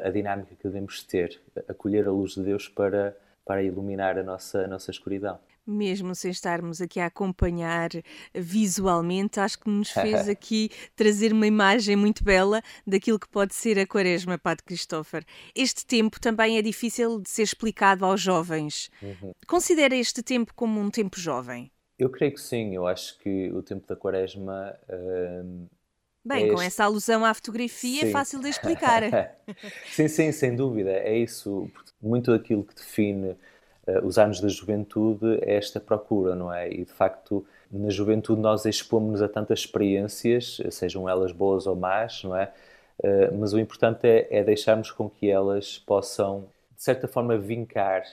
a 0.02 0.08
dinâmica 0.08 0.54
que 0.54 0.62
devemos 0.66 1.02
ter, 1.02 1.38
acolher 1.68 2.08
a 2.08 2.10
luz 2.10 2.32
de 2.32 2.42
Deus 2.42 2.66
para, 2.66 3.14
para 3.44 3.62
iluminar 3.62 4.16
a 4.16 4.22
nossa, 4.22 4.64
a 4.64 4.66
nossa 4.66 4.90
escuridão 4.90 5.38
mesmo 5.66 6.14
sem 6.14 6.30
estarmos 6.30 6.80
aqui 6.80 7.00
a 7.00 7.06
acompanhar 7.06 7.90
visualmente, 8.34 9.40
acho 9.40 9.58
que 9.58 9.68
nos 9.68 9.90
fez 9.90 10.28
aqui 10.28 10.70
trazer 10.94 11.32
uma 11.32 11.46
imagem 11.46 11.96
muito 11.96 12.22
bela 12.22 12.62
daquilo 12.86 13.18
que 13.18 13.28
pode 13.28 13.54
ser 13.54 13.78
a 13.78 13.86
Quaresma, 13.86 14.38
Padre 14.38 14.64
Christopher. 14.64 15.24
Este 15.54 15.84
tempo 15.84 16.20
também 16.20 16.58
é 16.58 16.62
difícil 16.62 17.20
de 17.20 17.28
ser 17.28 17.42
explicado 17.42 18.04
aos 18.04 18.20
jovens. 18.20 18.90
Uhum. 19.02 19.34
Considera 19.46 19.96
este 19.96 20.22
tempo 20.22 20.52
como 20.54 20.80
um 20.80 20.90
tempo 20.90 21.18
jovem? 21.18 21.70
Eu 21.98 22.10
creio 22.10 22.32
que 22.32 22.40
sim, 22.40 22.74
eu 22.74 22.86
acho 22.86 23.18
que 23.18 23.50
o 23.52 23.62
tempo 23.62 23.86
da 23.86 23.96
Quaresma. 23.96 24.74
Hum, 24.90 25.66
Bem, 26.24 26.50
é 26.50 26.52
com 26.52 26.60
esta 26.60 26.84
alusão 26.84 27.24
à 27.24 27.32
fotografia 27.32 28.00
sim. 28.00 28.08
é 28.08 28.10
fácil 28.10 28.40
de 28.40 28.48
explicar. 28.48 29.02
sim, 29.90 30.08
sim, 30.08 30.32
sem 30.32 30.54
dúvida. 30.54 30.90
É 30.90 31.16
isso. 31.16 31.70
Muito 32.02 32.32
aquilo 32.32 32.64
que 32.64 32.74
define 32.74 33.36
os 34.02 34.18
anos 34.18 34.40
da 34.40 34.48
juventude 34.48 35.38
é 35.42 35.54
esta 35.56 35.78
procura, 35.78 36.34
não 36.34 36.52
é? 36.52 36.68
E 36.68 36.84
de 36.84 36.92
facto, 36.92 37.46
na 37.70 37.90
juventude 37.90 38.40
nós 38.40 38.64
expomos-nos 38.64 39.22
a 39.22 39.28
tantas 39.28 39.60
experiências, 39.60 40.60
sejam 40.70 41.08
elas 41.08 41.32
boas 41.32 41.66
ou 41.66 41.76
más, 41.76 42.24
não 42.24 42.36
é? 42.36 42.52
Uh, 42.98 43.38
mas 43.38 43.52
o 43.52 43.58
importante 43.58 44.06
é, 44.06 44.26
é, 44.30 44.42
deixarmos 44.42 44.90
com 44.90 45.08
que 45.08 45.30
elas 45.30 45.78
possam 45.78 46.46
de 46.74 46.82
certa 46.82 47.08
forma, 47.08 47.38
vincar 47.38 48.04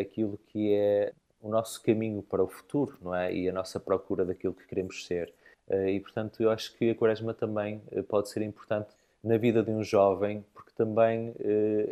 aquilo 0.00 0.38
que 0.46 0.72
é 0.72 1.12
o 1.42 1.48
nosso 1.48 1.82
caminho 1.82 2.22
para 2.22 2.42
o 2.42 2.46
futuro, 2.46 2.96
não 3.02 3.12
é? 3.12 3.34
E 3.34 3.48
a 3.48 3.52
nossa 3.52 3.80
procura 3.80 4.24
daquilo 4.24 4.54
que 4.54 4.64
queremos 4.68 5.04
ser. 5.04 5.32
E, 5.88 5.98
portanto, 5.98 6.40
eu 6.40 6.48
acho 6.48 6.76
que 6.76 6.90
a 6.90 6.94
Quaresma 6.94 7.34
também 7.34 7.82
pode 8.08 8.28
ser 8.28 8.42
importante 8.42 8.94
na 9.24 9.36
vida 9.36 9.62
de 9.62 9.70
um 9.70 9.82
jovem, 9.82 10.44
porque 10.54 10.70
também 10.76 11.34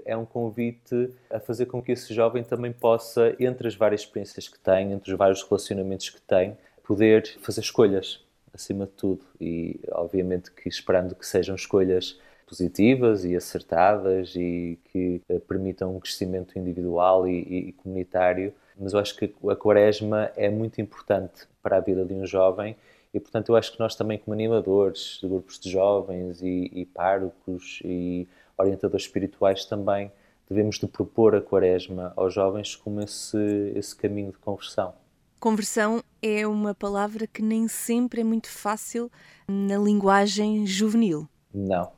é 0.04 0.16
um 0.16 0.24
convite 0.24 1.10
a 1.30 1.40
fazer 1.40 1.66
com 1.66 1.82
que 1.82 1.92
esse 1.92 2.12
jovem 2.12 2.44
também 2.44 2.72
possa, 2.72 3.34
entre 3.40 3.66
as 3.66 3.74
várias 3.74 4.02
experiências 4.02 4.48
que 4.48 4.58
tem, 4.58 4.92
entre 4.92 5.12
os 5.12 5.18
vários 5.18 5.42
relacionamentos 5.42 6.10
que 6.10 6.20
tem, 6.20 6.56
poder 6.84 7.38
fazer 7.40 7.60
escolhas, 7.60 8.20
acima 8.52 8.86
de 8.86 8.92
tudo. 8.92 9.24
E, 9.40 9.80
obviamente, 9.92 10.50
que 10.50 10.68
esperando 10.68 11.14
que 11.14 11.26
sejam 11.26 11.54
escolhas 11.54 12.18
positivas 12.46 13.24
e 13.24 13.34
acertadas 13.34 14.34
e 14.36 14.78
que 14.92 15.22
uh, 15.30 15.40
permitam 15.40 15.96
um 15.96 16.00
crescimento 16.00 16.58
individual 16.58 17.26
e, 17.26 17.42
e, 17.42 17.68
e, 17.68 17.72
comunitário. 17.72 18.52
Mas 18.78 18.92
eu 18.92 18.98
acho 18.98 19.16
que 19.16 19.32
a 19.48 19.56
quaresma 19.56 20.30
é 20.36 20.50
muito 20.50 20.80
importante 20.80 21.48
para 21.62 21.78
a 21.78 21.80
vida 21.80 22.04
de 22.04 22.12
um 22.12 22.26
jovem 22.26 22.76
e, 23.14 23.20
portanto, 23.20 23.50
eu 23.50 23.56
acho 23.56 23.72
que 23.72 23.78
nós 23.78 23.94
também, 23.94 24.18
como 24.18 24.32
animadores 24.32 25.18
de 25.20 25.28
grupos 25.28 25.58
de 25.58 25.70
jovens 25.70 26.40
e, 26.40 26.70
e 26.72 26.86
párocos 26.86 27.80
e 27.84 28.26
orientadores 28.56 29.04
espirituais, 29.04 29.64
também 29.66 30.10
devemos 30.48 30.78
de 30.78 30.86
propor 30.86 31.34
a 31.34 31.40
quaresma 31.40 32.12
aos 32.16 32.32
jovens 32.32 32.74
como 32.74 33.00
esse, 33.00 33.72
esse 33.74 33.94
caminho 33.94 34.32
de 34.32 34.38
conversão. 34.38 34.94
Conversão 35.38 36.02
é 36.22 36.46
uma 36.46 36.74
palavra 36.74 37.26
que 37.26 37.42
nem 37.42 37.68
sempre 37.68 38.20
é 38.20 38.24
muito 38.24 38.48
fácil 38.48 39.10
na 39.46 39.76
linguagem 39.76 40.66
juvenil. 40.66 41.28
Não, 41.52 41.90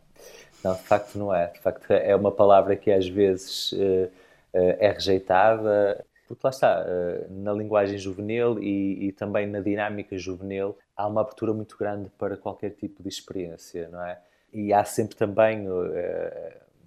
não, 0.64 0.74
de 0.74 0.82
facto 0.82 1.16
não 1.16 1.32
é. 1.32 1.48
De 1.48 1.60
facto 1.60 1.90
é 1.90 2.16
uma 2.16 2.32
palavra 2.32 2.74
que 2.74 2.90
às 2.90 3.06
vezes 3.06 3.72
uh, 3.72 3.76
uh, 3.76 4.76
é 4.78 4.90
rejeitada, 4.90 6.04
porque 6.26 6.40
lá 6.44 6.50
está, 6.50 6.84
uh, 6.84 7.32
na 7.32 7.52
linguagem 7.52 7.98
juvenil 7.98 8.58
e, 8.62 9.08
e, 9.08 9.12
também 9.12 9.46
na 9.46 9.60
dinâmica 9.60 10.16
juvenil 10.16 10.76
há 10.96 11.06
uma 11.06 11.20
abertura 11.20 11.52
muito 11.52 11.76
grande 11.76 12.10
para 12.18 12.36
qualquer 12.36 12.70
tipo 12.70 13.02
de 13.02 13.08
experiência, 13.08 13.88
não 13.88 14.02
é? 14.04 14.18
E 14.52 14.72
há 14.72 14.84
sempre 14.84 15.16
também, 15.16 15.66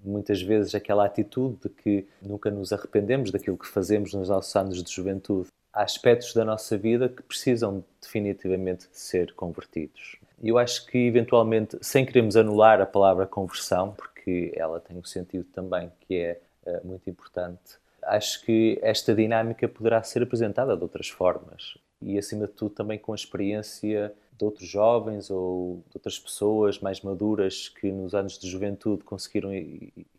muitas 0.02 0.42
vezes, 0.42 0.74
aquela 0.74 1.06
atitude 1.06 1.58
de 1.64 1.70
que 1.70 2.08
nunca 2.22 2.50
nos 2.50 2.72
arrependemos 2.72 3.30
daquilo 3.30 3.58
que 3.58 3.68
fazemos 3.68 4.14
nos 4.14 4.30
nossos 4.30 4.56
anos 4.56 4.82
de 4.82 4.90
juventude. 4.90 5.50
Há 5.74 5.84
aspectos 5.84 6.34
da 6.34 6.46
nossa 6.46 6.78
vida 6.78 7.10
que 7.10 7.22
precisam 7.22 7.84
definitivamente 8.02 8.88
de 8.90 8.98
ser 8.98 9.34
convertidos 9.34 10.18
eu 10.42 10.58
acho 10.58 10.86
que 10.86 10.98
eventualmente, 10.98 11.78
sem 11.82 12.06
queremos 12.06 12.38
anular 12.38 12.80
a 12.80 12.86
palavra 12.86 13.26
conversão, 13.26 13.94
porque 13.94 14.54
ela 14.56 14.80
tem 14.80 14.98
um 14.98 15.04
sentido 15.04 15.46
também 15.46 15.92
que 16.02 16.16
é 16.16 16.40
uh, 16.66 16.88
muito 16.88 17.10
importante, 17.10 17.78
acho 18.08 18.44
que 18.44 18.80
esta 18.82 19.14
dinâmica 19.14 19.68
poderá 19.68 20.02
ser 20.04 20.24
apresentada 20.24 20.76
de 20.76 20.84
outras 20.84 21.10
formas 21.10 21.78
e, 22.02 22.18
acima 22.18 22.48
de 22.48 22.54
tudo, 22.54 22.72
também 22.72 22.98
com 22.98 23.12
a 23.12 23.16
experiência 23.16 24.14
de 24.38 24.46
outros 24.46 24.68
jovens 24.68 25.30
ou 25.30 25.84
de 25.90 25.98
outras 25.98 26.20
pessoas 26.20 26.80
mais 26.80 27.02
maduras 27.02 27.70
que 27.70 27.92
nos 27.92 28.14
anos 28.14 28.38
de 28.38 28.48
juventude 28.48 29.04
conseguiram 29.04 29.50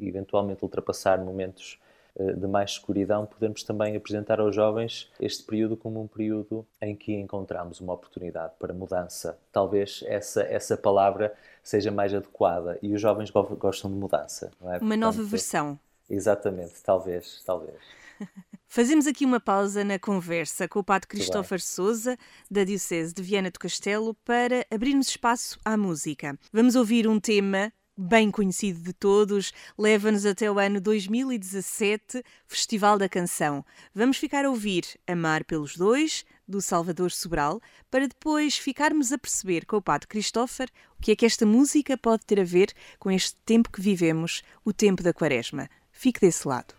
eventualmente 0.00 0.62
ultrapassar 0.64 1.18
momentos 1.18 1.78
eh, 2.18 2.33
de 2.33 2.47
mais 2.49 2.73
escuridão, 2.73 3.25
podemos 3.25 3.62
também 3.62 3.97
apresentar 3.97 4.40
aos 4.40 4.54
jovens 4.54 5.09
este 5.21 5.45
período 5.45 5.76
como 5.76 6.02
um 6.02 6.07
período 6.09 6.66
em 6.83 6.97
que 6.97 7.14
encontramos 7.14 7.80
uma 7.80 7.92
oportunidade 7.92 8.54
para 8.59 8.75
mudança. 8.75 9.38
Talvez 9.52 10.02
essa, 10.07 10.42
essa 10.42 10.76
palavra 10.76 11.33
seja 11.62 11.92
mais 11.92 12.12
adequada 12.12 12.76
e 12.83 12.92
os 12.92 13.00
jovens 13.00 13.30
gostam 13.30 13.90
de 13.90 13.97
mudança. 13.97 14.47
É? 14.47 14.64
Uma 14.64 14.78
Portanto, 14.78 14.99
nova 14.99 15.23
versão. 15.23 15.78
Exatamente, 16.09 16.83
talvez, 16.83 17.43
talvez. 17.45 17.77
Fazemos 18.67 19.07
aqui 19.07 19.25
uma 19.25 19.41
pausa 19.41 19.85
na 19.85 19.99
conversa 19.99 20.69
com 20.69 20.81
o 20.81 20.85
Padre 20.85 21.09
Cristófaro 21.09 21.61
Souza, 21.61 22.19
da 22.50 22.65
Diocese 22.65 23.15
de 23.15 23.23
Viana 23.23 23.50
do 23.50 23.59
Castelo, 23.59 24.15
para 24.25 24.67
abrirmos 24.71 25.09
espaço 25.09 25.59
à 25.65 25.77
música. 25.77 26.38
Vamos 26.53 26.75
ouvir 26.77 27.07
um 27.07 27.19
tema 27.19 27.73
bem 28.00 28.31
conhecido 28.31 28.81
de 28.81 28.93
todos, 28.93 29.53
leva-nos 29.77 30.25
até 30.25 30.49
o 30.49 30.59
ano 30.59 30.81
2017, 30.81 32.23
Festival 32.47 32.97
da 32.97 33.09
Canção. 33.09 33.65
Vamos 33.93 34.19
ficar 34.19 34.45
a 34.45 34.50
ouvir 34.50 34.85
Amar 35.05 35.45
pelos 35.45 35.77
Dois, 35.77 36.25
do 36.47 36.62
Salvador 36.62 37.11
Sobral, 37.11 37.61
para 37.91 38.07
depois 38.07 38.57
ficarmos 38.57 39.12
a 39.12 39.19
perceber 39.19 39.67
com 39.67 39.77
o 39.77 39.83
Padre 39.83 40.07
Christopher 40.07 40.71
o 40.97 41.03
que 41.03 41.11
é 41.11 41.17
que 41.17 41.27
esta 41.27 41.45
música 41.45 41.99
pode 41.99 42.25
ter 42.25 42.38
a 42.41 42.45
ver 42.45 42.73
com 43.00 43.11
este 43.11 43.35
tempo 43.45 43.71
que 43.71 43.81
vivemos, 43.81 44.43
o 44.65 44.73
tempo 44.73 45.03
da 45.03 45.12
Quaresma. 45.12 45.69
Fique 45.99 46.21
desse 46.21 46.47
lado. 46.47 46.75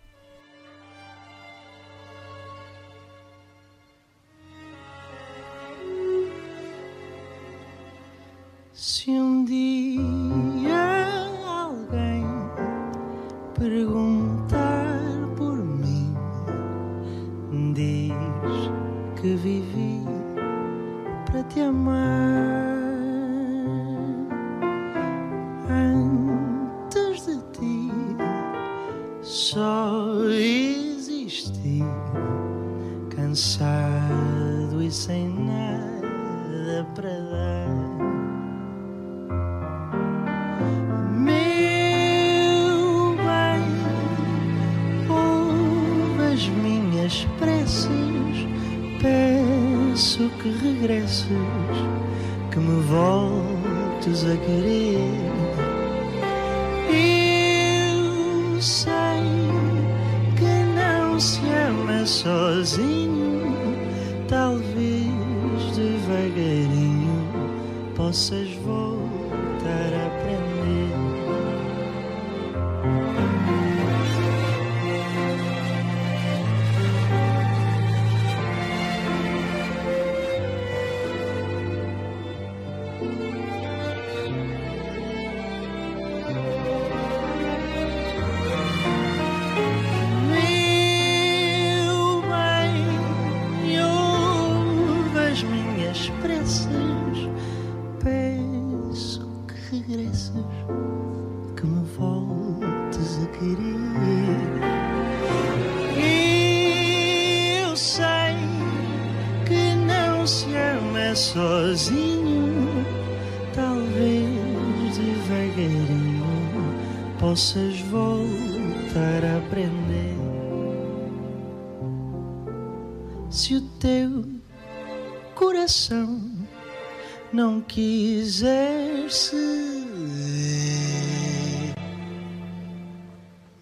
Se 8.72 9.12
um 9.12 9.44
dia 9.44 10.70
perguntar 13.56 15.02
por 15.36 15.58
mim, 15.58 16.16
diz 17.74 18.14
que 19.20 19.36
vivi 19.36 20.06
para 21.26 21.44
te 21.44 21.60
amar. 21.60 22.49
Só 29.40 30.26
existi, 30.34 31.80
cansado 33.16 34.84
e 34.84 34.92
sem 34.92 35.30
nada 35.30 36.86
para 36.94 37.10
dar. 37.10 37.50
que 50.42 50.50
regresses, 50.50 51.28
que 52.52 52.60
me 52.60 52.82
voltes 52.84 54.24
a 54.24 54.38
querer. 54.38 54.89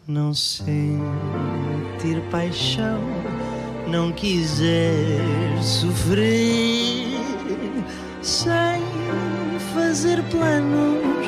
não 0.08 0.34
sentir 0.34 0.72
paixão, 2.32 3.02
não 3.88 4.14
quiser 4.14 5.62
sofrer, 5.62 7.20
sem 8.22 8.82
fazer 9.74 10.24
planos 10.32 11.28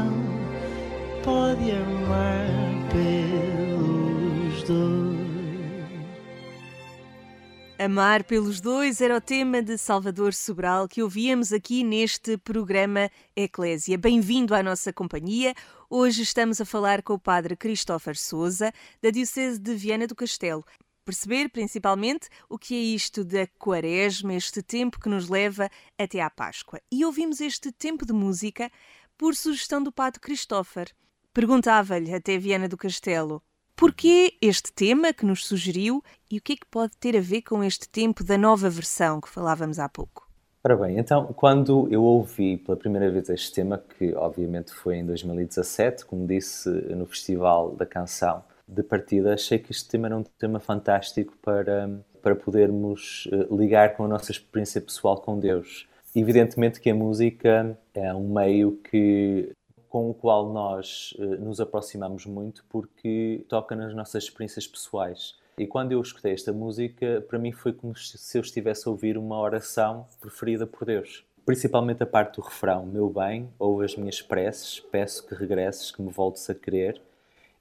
Amar 7.90 8.24
pelos 8.24 8.62
dois 8.62 9.02
era 9.02 9.18
o 9.18 9.20
tema 9.20 9.64
de 9.64 9.76
Salvador 9.76 10.32
Sobral 10.32 10.88
que 10.88 11.02
ouvíamos 11.02 11.52
aqui 11.52 11.84
neste 11.84 12.38
programa 12.38 13.10
Eclésia. 13.36 13.98
Bem-vindo 13.98 14.54
à 14.54 14.62
nossa 14.62 14.94
companhia. 14.94 15.56
Hoje 15.90 16.22
estamos 16.22 16.62
a 16.62 16.66
falar 16.66 17.02
com 17.02 17.14
o 17.14 17.20
Padre 17.20 17.56
Christopher 17.56 18.16
Souza, 18.16 18.72
da 19.02 19.10
Diocese 19.10 19.60
de 19.60 19.74
Viana 19.74 20.06
do 20.06 20.14
Castelo. 20.16 20.64
Perceber 21.04 21.50
principalmente 21.50 22.30
o 22.48 22.60
que 22.60 22.76
é 22.76 22.80
isto 22.80 23.24
da 23.24 23.48
Quaresma, 23.58 24.36
este 24.36 24.62
tempo 24.62 25.00
que 25.00 25.10
nos 25.10 25.28
leva 25.28 25.68
até 25.98 26.22
à 26.22 26.30
Páscoa. 26.30 26.80
E 26.92 27.04
ouvimos 27.04 27.42
este 27.42 27.72
tempo 27.72 28.06
de 28.06 28.14
música 28.14 28.72
por 29.18 29.36
sugestão 29.36 29.82
do 29.82 29.92
Padre 29.92 30.20
Christopher. 30.20 30.92
Perguntava-lhe 31.34 32.14
até 32.14 32.38
Viana 32.38 32.70
do 32.70 32.78
Castelo 32.78 33.42
Porquê 33.80 34.34
este 34.42 34.74
tema 34.74 35.14
que 35.14 35.26
nos 35.26 35.48
sugeriu 35.48 36.04
e 36.30 36.38
o 36.38 36.42
que 36.42 36.52
é 36.52 36.56
que 36.58 36.66
pode 36.70 36.98
ter 36.98 37.16
a 37.16 37.22
ver 37.22 37.44
com 37.44 37.64
este 37.64 37.88
tempo 37.88 38.26
da 38.26 38.38
nova 38.38 38.70
versão 38.70 39.22
que 39.22 39.30
falávamos 39.30 39.80
há 39.80 39.88
pouco? 39.88 40.28
Ora 40.62 40.76
bem, 40.76 41.00
então, 41.00 41.28
quando 41.28 41.88
eu 41.90 42.04
ouvi 42.04 42.58
pela 42.58 42.76
primeira 42.76 43.10
vez 43.10 43.30
este 43.30 43.54
tema, 43.54 43.82
que 43.98 44.14
obviamente 44.16 44.74
foi 44.74 44.98
em 44.98 45.06
2017, 45.06 46.06
como 46.06 46.28
disse 46.28 46.70
no 46.70 47.06
Festival 47.06 47.74
da 47.74 47.86
Canção 47.86 48.44
de 48.68 48.84
partida, 48.84 49.34
achei 49.34 49.58
que 49.58 49.72
este 49.72 49.88
tema 49.88 50.10
era 50.10 50.18
um 50.18 50.24
tema 50.24 50.60
fantástico 50.60 51.38
para, 51.42 51.90
para 52.22 52.36
podermos 52.36 53.30
eh, 53.32 53.48
ligar 53.50 53.96
com 53.96 54.04
a 54.04 54.08
nossa 54.10 54.30
experiência 54.30 54.82
pessoal 54.82 55.22
com 55.22 55.40
Deus. 55.40 55.88
Evidentemente 56.14 56.82
que 56.82 56.90
a 56.90 56.96
música 56.96 57.80
é 57.94 58.14
um 58.14 58.34
meio 58.34 58.74
que 58.92 59.54
com 59.90 60.10
o 60.10 60.14
qual 60.14 60.54
nós 60.54 61.14
uh, 61.18 61.44
nos 61.44 61.60
aproximamos 61.60 62.26
muito 62.26 62.64
porque 62.70 63.44
toca 63.50 63.76
nas 63.76 63.94
nossas 63.94 64.24
experiências 64.26 64.68
pessoais. 64.68 65.36
E 65.58 65.68
quando 65.68 65.92
eu 65.92 66.02
escutei 66.02 66.32
esta 66.32 66.54
música, 66.54 67.26
para 67.28 67.38
mim 67.38 67.52
foi 67.52 67.74
como 67.74 67.94
se 67.96 68.38
eu 68.38 68.42
estivesse 68.42 68.88
a 68.88 68.92
ouvir 68.92 69.18
uma 69.18 69.38
oração 69.38 70.08
preferida 70.22 70.66
por 70.66 70.86
Deus. 70.86 71.26
Principalmente 71.46 72.04
a 72.04 72.06
parte 72.06 72.36
do 72.36 72.42
refrão: 72.42 72.86
Meu 72.86 73.10
bem, 73.10 73.50
ouve 73.58 73.84
as 73.84 73.96
minhas 73.96 74.22
preces, 74.22 74.80
peço 74.80 75.28
que 75.28 75.36
regresses, 75.36 75.92
que 75.92 76.02
me 76.02 76.12
voltes 76.12 76.50
a 76.50 76.56
querer. 76.56 77.02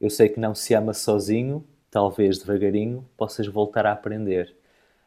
Eu 0.00 0.10
sei 0.10 0.28
que 0.28 0.38
não 0.38 0.54
se 0.54 0.74
ama 0.74 0.94
sozinho, 0.94 1.64
talvez 1.90 2.38
devagarinho 2.38 3.04
possas 3.16 3.48
voltar 3.48 3.86
a 3.86 3.92
aprender. 3.92 4.54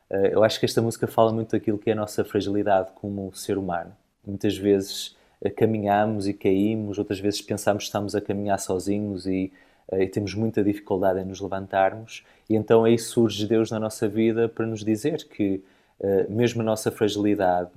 Uh, 0.09 0.25
eu 0.25 0.43
acho 0.43 0.59
que 0.59 0.65
esta 0.65 0.81
música 0.81 1.07
fala 1.07 1.31
muito 1.31 1.51
daquilo 1.51 1.77
que 1.77 1.89
é 1.89 1.93
a 1.93 1.95
nossa 1.95 2.25
fragilidade 2.25 2.91
como 2.95 3.33
ser 3.33 3.57
humano. 3.57 3.95
Muitas 4.25 4.57
vezes 4.57 5.15
caminhamos 5.50 6.27
e 6.27 6.33
caímos, 6.33 7.00
outras 7.00 7.19
vezes 7.19 7.41
pensamos 7.41 7.83
que 7.83 7.88
estamos 7.88 8.15
a 8.15 8.21
caminhar 8.21 8.60
sozinhos 8.60 9.25
e, 9.25 9.51
eh, 9.91 10.03
e, 10.03 10.07
temos 10.07 10.36
muita 10.36 10.63
dificuldade 10.63 11.19
em 11.19 11.25
nos 11.25 11.41
levantarmos, 11.41 12.24
e 12.50 12.55
então 12.55 12.83
aí 12.83 12.98
surge 13.00 13.48
Deus 13.48 13.71
na 13.71 13.79
nossa 13.79 14.07
vida 14.07 14.48
para 14.48 14.65
nos 14.67 14.83
dizer 14.83 15.27
que, 15.27 15.63
eh, 16.00 16.27
mesmo 16.29 16.62
a 16.62 16.65
nossa 16.65 16.91
fragilidade, 16.91 17.71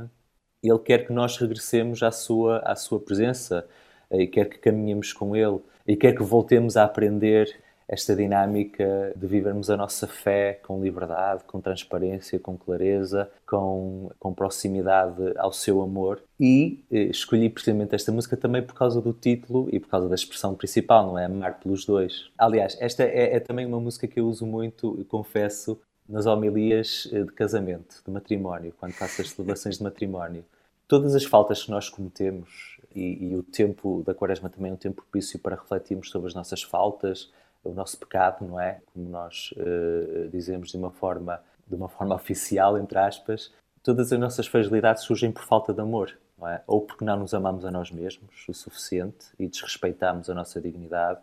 Ele 0.62 0.78
quer 0.78 1.06
que 1.06 1.12
nós 1.12 1.36
regressemos 1.38 2.02
à 2.02 2.10
Sua, 2.10 2.58
à 2.58 2.74
sua 2.76 3.00
presença 3.00 3.66
eh, 4.10 4.22
e 4.22 4.26
quer 4.26 4.48
que 4.48 4.58
caminhemos 4.58 5.12
com 5.12 5.34
Ele 5.36 5.60
e 5.86 5.96
quer 5.96 6.14
que 6.14 6.22
voltemos 6.22 6.76
a 6.76 6.84
aprender 6.84 7.54
esta 7.88 8.16
dinâmica 8.16 9.12
de 9.14 9.26
vivermos 9.26 9.70
a 9.70 9.76
nossa 9.76 10.06
fé 10.06 10.60
com 10.62 10.82
liberdade, 10.82 11.44
com 11.44 11.60
transparência, 11.60 12.38
com 12.38 12.56
clareza, 12.56 13.30
com, 13.46 14.10
com 14.18 14.32
proximidade 14.32 15.36
ao 15.36 15.52
seu 15.52 15.82
amor. 15.82 16.22
E 16.40 16.84
eh, 16.90 17.04
escolhi 17.04 17.48
precisamente 17.48 17.94
esta 17.94 18.10
música 18.10 18.36
também 18.36 18.62
por 18.62 18.74
causa 18.74 19.00
do 19.00 19.12
título 19.12 19.68
e 19.70 19.78
por 19.78 19.88
causa 19.88 20.08
da 20.08 20.14
expressão 20.14 20.54
principal, 20.54 21.06
não 21.06 21.18
é? 21.18 21.26
Amar 21.26 21.60
pelos 21.60 21.84
dois. 21.84 22.30
Aliás, 22.38 22.76
esta 22.80 23.04
é, 23.04 23.36
é 23.36 23.40
também 23.40 23.66
uma 23.66 23.80
música 23.80 24.08
que 24.08 24.18
eu 24.18 24.26
uso 24.26 24.46
muito, 24.46 25.04
confesso, 25.08 25.78
nas 26.08 26.26
homilias 26.26 27.08
eh, 27.12 27.22
de 27.22 27.32
casamento, 27.32 28.02
de 28.04 28.10
matrimónio, 28.10 28.74
quando 28.78 28.92
faço 28.92 29.22
as 29.22 29.30
celebrações 29.30 29.78
de 29.78 29.84
matrimónio. 29.84 30.44
Todas 30.86 31.14
as 31.14 31.24
faltas 31.24 31.62
que 31.62 31.70
nós 31.70 31.88
cometemos, 31.88 32.78
e, 32.94 33.28
e 33.28 33.36
o 33.36 33.42
tempo 33.42 34.02
da 34.06 34.14
quaresma 34.14 34.48
também 34.48 34.70
é 34.70 34.74
um 34.74 34.78
tempo 34.78 35.02
propício 35.02 35.38
para 35.38 35.56
refletirmos 35.56 36.10
sobre 36.10 36.28
as 36.28 36.34
nossas 36.34 36.62
faltas, 36.62 37.32
o 37.64 37.72
nosso 37.72 37.98
pecado, 37.98 38.46
não 38.46 38.60
é? 38.60 38.80
Como 38.92 39.08
nós 39.08 39.52
uh, 39.56 40.28
dizemos 40.28 40.70
de 40.70 40.76
uma 40.76 40.90
forma 40.90 41.40
de 41.66 41.74
uma 41.74 41.88
forma 41.88 42.14
oficial, 42.14 42.78
entre 42.78 42.98
aspas, 42.98 43.50
todas 43.82 44.12
as 44.12 44.18
nossas 44.18 44.46
fragilidades 44.46 45.02
surgem 45.02 45.32
por 45.32 45.44
falta 45.44 45.72
de 45.72 45.80
amor, 45.80 46.16
não 46.38 46.48
é? 46.48 46.62
Ou 46.66 46.80
porque 46.80 47.04
não 47.04 47.18
nos 47.18 47.34
amamos 47.34 47.64
a 47.64 47.70
nós 47.70 47.90
mesmos 47.90 48.46
o 48.48 48.52
suficiente 48.52 49.26
e 49.38 49.48
desrespeitamos 49.48 50.28
a 50.28 50.34
nossa 50.34 50.60
dignidade, 50.60 51.20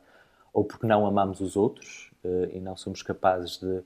ou 0.53 0.63
porque 0.63 0.87
não 0.87 1.05
amamos 1.05 1.39
os 1.41 1.55
outros 1.55 2.11
uh, 2.23 2.49
e 2.51 2.59
não 2.59 2.75
somos 2.75 3.01
capazes 3.01 3.57
de, 3.57 3.83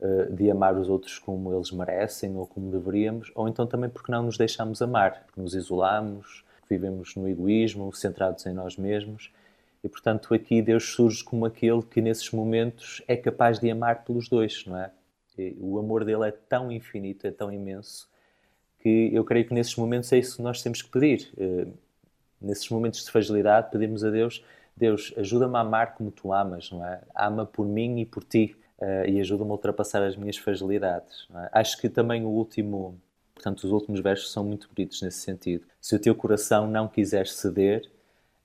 uh, 0.00 0.32
de 0.32 0.50
amar 0.50 0.76
os 0.76 0.88
outros 0.88 1.18
como 1.18 1.52
eles 1.52 1.70
merecem 1.72 2.36
ou 2.36 2.46
como 2.46 2.70
deveríamos, 2.70 3.30
ou 3.34 3.48
então 3.48 3.66
também 3.66 3.90
porque 3.90 4.12
não 4.12 4.22
nos 4.22 4.38
deixamos 4.38 4.80
amar, 4.80 5.24
porque 5.24 5.40
nos 5.40 5.54
isolamos, 5.54 6.44
vivemos 6.68 7.16
no 7.16 7.28
egoísmo, 7.28 7.92
centrados 7.92 8.46
em 8.46 8.52
nós 8.52 8.76
mesmos 8.76 9.32
e, 9.82 9.88
portanto, 9.88 10.34
aqui 10.34 10.60
Deus 10.60 10.84
surge 10.84 11.24
como 11.24 11.46
aquele 11.46 11.82
que, 11.82 12.00
nesses 12.00 12.30
momentos, 12.30 13.02
é 13.08 13.16
capaz 13.16 13.58
de 13.58 13.70
amar 13.70 14.04
pelos 14.04 14.28
dois, 14.28 14.64
não 14.66 14.76
é? 14.76 14.90
E 15.38 15.56
o 15.58 15.78
amor 15.78 16.04
dele 16.04 16.28
é 16.28 16.30
tão 16.30 16.70
infinito, 16.70 17.26
é 17.26 17.30
tão 17.30 17.50
imenso, 17.50 18.08
que 18.78 19.10
eu 19.12 19.24
creio 19.24 19.46
que 19.46 19.54
nesses 19.54 19.74
momentos 19.76 20.12
é 20.12 20.18
isso 20.18 20.36
que 20.36 20.42
nós 20.42 20.62
temos 20.62 20.82
que 20.82 20.90
pedir. 20.90 21.32
Uh, 21.36 21.72
nesses 22.40 22.68
momentos 22.68 23.04
de 23.04 23.10
fragilidade, 23.10 23.70
pedimos 23.70 24.04
a 24.04 24.10
Deus: 24.10 24.44
Deus, 24.76 25.14
ajuda-me 25.16 25.56
a 25.56 25.60
amar 25.60 25.94
como 25.94 26.10
tu 26.10 26.32
amas, 26.32 26.70
não 26.70 26.86
é? 26.86 27.00
Ama 27.14 27.46
por 27.46 27.66
mim 27.66 28.00
e 28.00 28.06
por 28.06 28.24
ti. 28.24 28.56
Uh, 28.78 29.06
e 29.06 29.20
ajuda-me 29.20 29.50
a 29.50 29.52
ultrapassar 29.52 30.02
as 30.02 30.16
minhas 30.16 30.38
fragilidades. 30.38 31.28
É? 31.34 31.50
Acho 31.52 31.78
que 31.78 31.88
também 31.88 32.24
o 32.24 32.28
último, 32.28 32.98
portanto, 33.34 33.64
os 33.64 33.70
últimos 33.70 34.00
versos 34.00 34.32
são 34.32 34.42
muito 34.42 34.70
bonitos 34.74 35.02
nesse 35.02 35.18
sentido. 35.18 35.66
Se 35.78 35.94
o 35.94 35.98
teu 35.98 36.14
coração 36.14 36.66
não 36.66 36.88
quiser 36.88 37.26
ceder, 37.26 37.90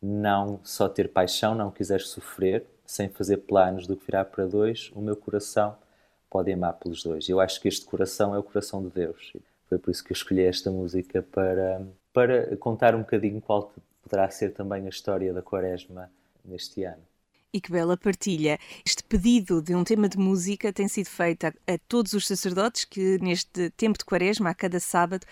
não 0.02 0.60
só 0.64 0.88
ter 0.88 1.10
paixão, 1.10 1.56
não 1.56 1.72
quiser 1.72 2.02
sofrer, 2.02 2.66
sem 2.86 3.10
fazer 3.10 3.38
planos 3.38 3.88
do 3.88 3.96
que 3.96 4.06
virá 4.06 4.24
para 4.24 4.46
dois, 4.46 4.92
o 4.94 5.02
meu 5.02 5.16
coração 5.16 5.76
pode 6.30 6.52
amar 6.52 6.74
pelos 6.74 7.04
dois. 7.04 7.28
Eu 7.28 7.40
acho 7.40 7.60
que 7.60 7.68
este 7.68 7.86
coração 7.86 8.36
é 8.36 8.40
o 8.40 8.44
coração 8.44 8.84
de 8.84 8.90
Deus. 8.90 9.34
Foi 9.68 9.78
por 9.78 9.92
isso 9.92 10.04
que 10.04 10.12
eu 10.12 10.16
escolhi 10.16 10.42
esta 10.42 10.70
música 10.70 11.24
para, 11.32 11.86
para 12.14 12.56
contar 12.58 12.94
um 12.94 13.00
bocadinho 13.00 13.42
qual 13.42 13.74
poderá 14.04 14.30
ser 14.30 14.54
também 14.54 14.86
a 14.86 14.90
história 14.90 15.34
da 15.34 15.42
Quaresma 15.42 16.12
neste 16.44 16.84
ano. 16.84 17.02
E 17.52 17.62
que 17.62 17.72
bela 17.72 17.96
partilha. 17.96 18.60
Este 18.86 19.04
pedido 19.04 19.62
de 19.62 19.74
um 19.74 19.84
tema 19.84 20.10
de 20.10 20.18
música 20.18 20.74
tem 20.74 20.88
sido 20.88 21.08
feito 21.08 21.46
a, 21.46 21.54
a, 21.68 21.78
todos 21.88 22.14
os 22.14 22.28
sacerdotes 22.28 22.84
que, 22.84 23.18
neste 23.20 23.70
tempo 23.72 23.98
de 23.98 24.04
quaresma, 24.04 24.50
a 24.50 24.54
cada 24.54 24.80
sábado, 24.80 25.26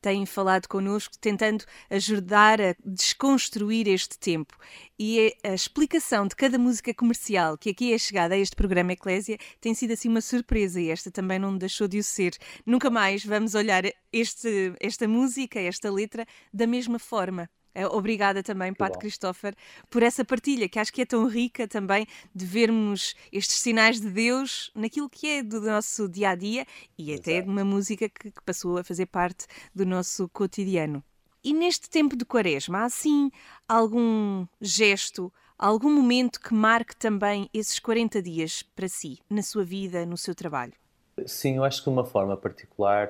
têm 0.00 0.24
falado 0.26 0.66
connosco, 0.66 1.18
tentando 1.18 1.64
ajudar 1.90 2.60
a 2.60 2.74
desconstruir 2.84 3.88
este 3.88 4.18
tempo. 4.18 4.56
E 4.98 5.34
a 5.44 5.54
explicação 5.54 6.26
de 6.26 6.36
cada 6.36 6.58
música 6.58 6.92
comercial 6.94 7.56
que 7.56 7.70
aqui 7.70 7.92
é 7.92 7.98
chegada 7.98 8.34
a 8.34 8.38
este 8.38 8.56
programa 8.56 8.92
Eclésia 8.92 9.38
tem 9.60 9.74
sido 9.74 9.92
assim 9.92 10.08
uma 10.08 10.20
surpresa 10.20 10.80
e 10.80 10.90
esta 10.90 11.10
também 11.10 11.38
não 11.38 11.56
deixou 11.56 11.88
de 11.88 11.98
o 11.98 12.04
ser. 12.04 12.36
Nunca 12.66 12.90
mais 12.90 13.24
vamos 13.24 13.54
olhar 13.54 13.84
este, 14.12 14.74
esta 14.80 15.06
música, 15.06 15.60
esta 15.60 15.90
letra, 15.90 16.26
da 16.52 16.66
mesma 16.66 16.98
forma. 16.98 17.48
É, 17.74 17.86
obrigada 17.86 18.42
também, 18.42 18.74
Padre 18.74 18.98
Christopher, 18.98 19.54
por 19.88 20.02
essa 20.02 20.24
partilha, 20.24 20.68
que 20.68 20.78
acho 20.78 20.92
que 20.92 21.02
é 21.02 21.06
tão 21.06 21.26
rica 21.26 21.68
também 21.68 22.06
de 22.34 22.44
vermos 22.44 23.14
estes 23.32 23.58
sinais 23.58 24.00
de 24.00 24.10
Deus 24.10 24.70
naquilo 24.74 25.08
que 25.08 25.26
é 25.28 25.42
do 25.42 25.60
nosso 25.60 26.08
dia 26.08 26.30
a 26.30 26.34
dia 26.34 26.66
e 26.98 27.12
Exato. 27.12 27.30
até 27.30 27.42
de 27.42 27.48
uma 27.48 27.64
música 27.64 28.08
que, 28.08 28.30
que 28.30 28.42
passou 28.44 28.78
a 28.78 28.84
fazer 28.84 29.06
parte 29.06 29.46
do 29.74 29.86
nosso 29.86 30.28
cotidiano. 30.30 31.02
E 31.42 31.54
neste 31.54 31.88
tempo 31.88 32.16
de 32.16 32.24
Quaresma, 32.24 32.80
há 32.80 32.84
assim 32.84 33.30
algum 33.66 34.46
gesto, 34.60 35.32
algum 35.56 35.90
momento 35.90 36.40
que 36.40 36.52
marque 36.52 36.94
também 36.96 37.48
esses 37.54 37.78
40 37.78 38.20
dias 38.20 38.62
para 38.62 38.88
si, 38.88 39.18
na 39.30 39.42
sua 39.42 39.64
vida, 39.64 40.04
no 40.04 40.18
seu 40.18 40.34
trabalho? 40.34 40.74
Sim, 41.26 41.56
eu 41.56 41.64
acho 41.64 41.78
que 41.78 41.84
de 41.84 41.90
uma 41.90 42.04
forma 42.04 42.36
particular, 42.36 43.08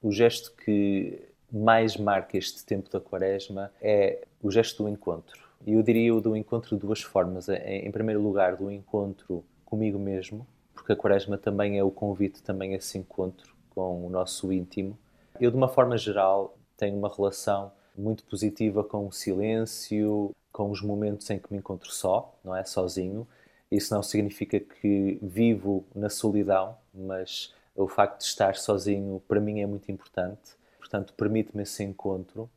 o 0.00 0.10
gesto 0.10 0.54
que 0.56 1.20
mais 1.56 1.96
marca 1.96 2.36
este 2.36 2.64
tempo 2.64 2.90
da 2.90 3.00
quaresma 3.00 3.72
é 3.80 4.24
o 4.42 4.50
gesto 4.50 4.82
do 4.82 4.88
encontro. 4.88 5.46
E 5.66 5.72
eu 5.72 5.82
diria 5.82 6.14
o 6.14 6.20
do 6.20 6.36
encontro 6.36 6.76
de 6.76 6.80
duas 6.80 7.02
formas. 7.02 7.48
Em 7.48 7.90
primeiro 7.90 8.20
lugar, 8.20 8.56
do 8.56 8.70
encontro 8.70 9.44
comigo 9.64 9.98
mesmo, 9.98 10.46
porque 10.74 10.92
a 10.92 10.96
quaresma 10.96 11.36
também 11.36 11.78
é 11.78 11.82
o 11.82 11.90
convite 11.90 12.42
também 12.42 12.74
a 12.74 12.76
esse 12.76 12.98
encontro 12.98 13.54
com 13.70 14.06
o 14.06 14.10
nosso 14.10 14.52
íntimo. 14.52 14.96
Eu, 15.40 15.50
de 15.50 15.56
uma 15.56 15.68
forma 15.68 15.96
geral, 15.96 16.56
tenho 16.76 16.96
uma 16.96 17.12
relação 17.12 17.72
muito 17.96 18.24
positiva 18.24 18.84
com 18.84 19.06
o 19.06 19.12
silêncio, 19.12 20.34
com 20.52 20.70
os 20.70 20.82
momentos 20.82 21.28
em 21.30 21.38
que 21.38 21.52
me 21.52 21.58
encontro 21.58 21.90
só, 21.92 22.34
não 22.44 22.54
é? 22.54 22.64
Sozinho. 22.64 23.26
Isso 23.70 23.92
não 23.92 24.02
significa 24.02 24.60
que 24.60 25.18
vivo 25.20 25.84
na 25.94 26.08
solidão, 26.08 26.76
mas 26.94 27.52
o 27.74 27.88
facto 27.88 28.20
de 28.20 28.24
estar 28.26 28.54
sozinho 28.56 29.20
para 29.26 29.40
mim 29.40 29.60
é 29.60 29.66
muito 29.66 29.90
importante 29.90 30.56
portanto, 30.86 31.12
permite-me 31.14 31.64
esse 31.64 31.82
encontro 31.82 32.48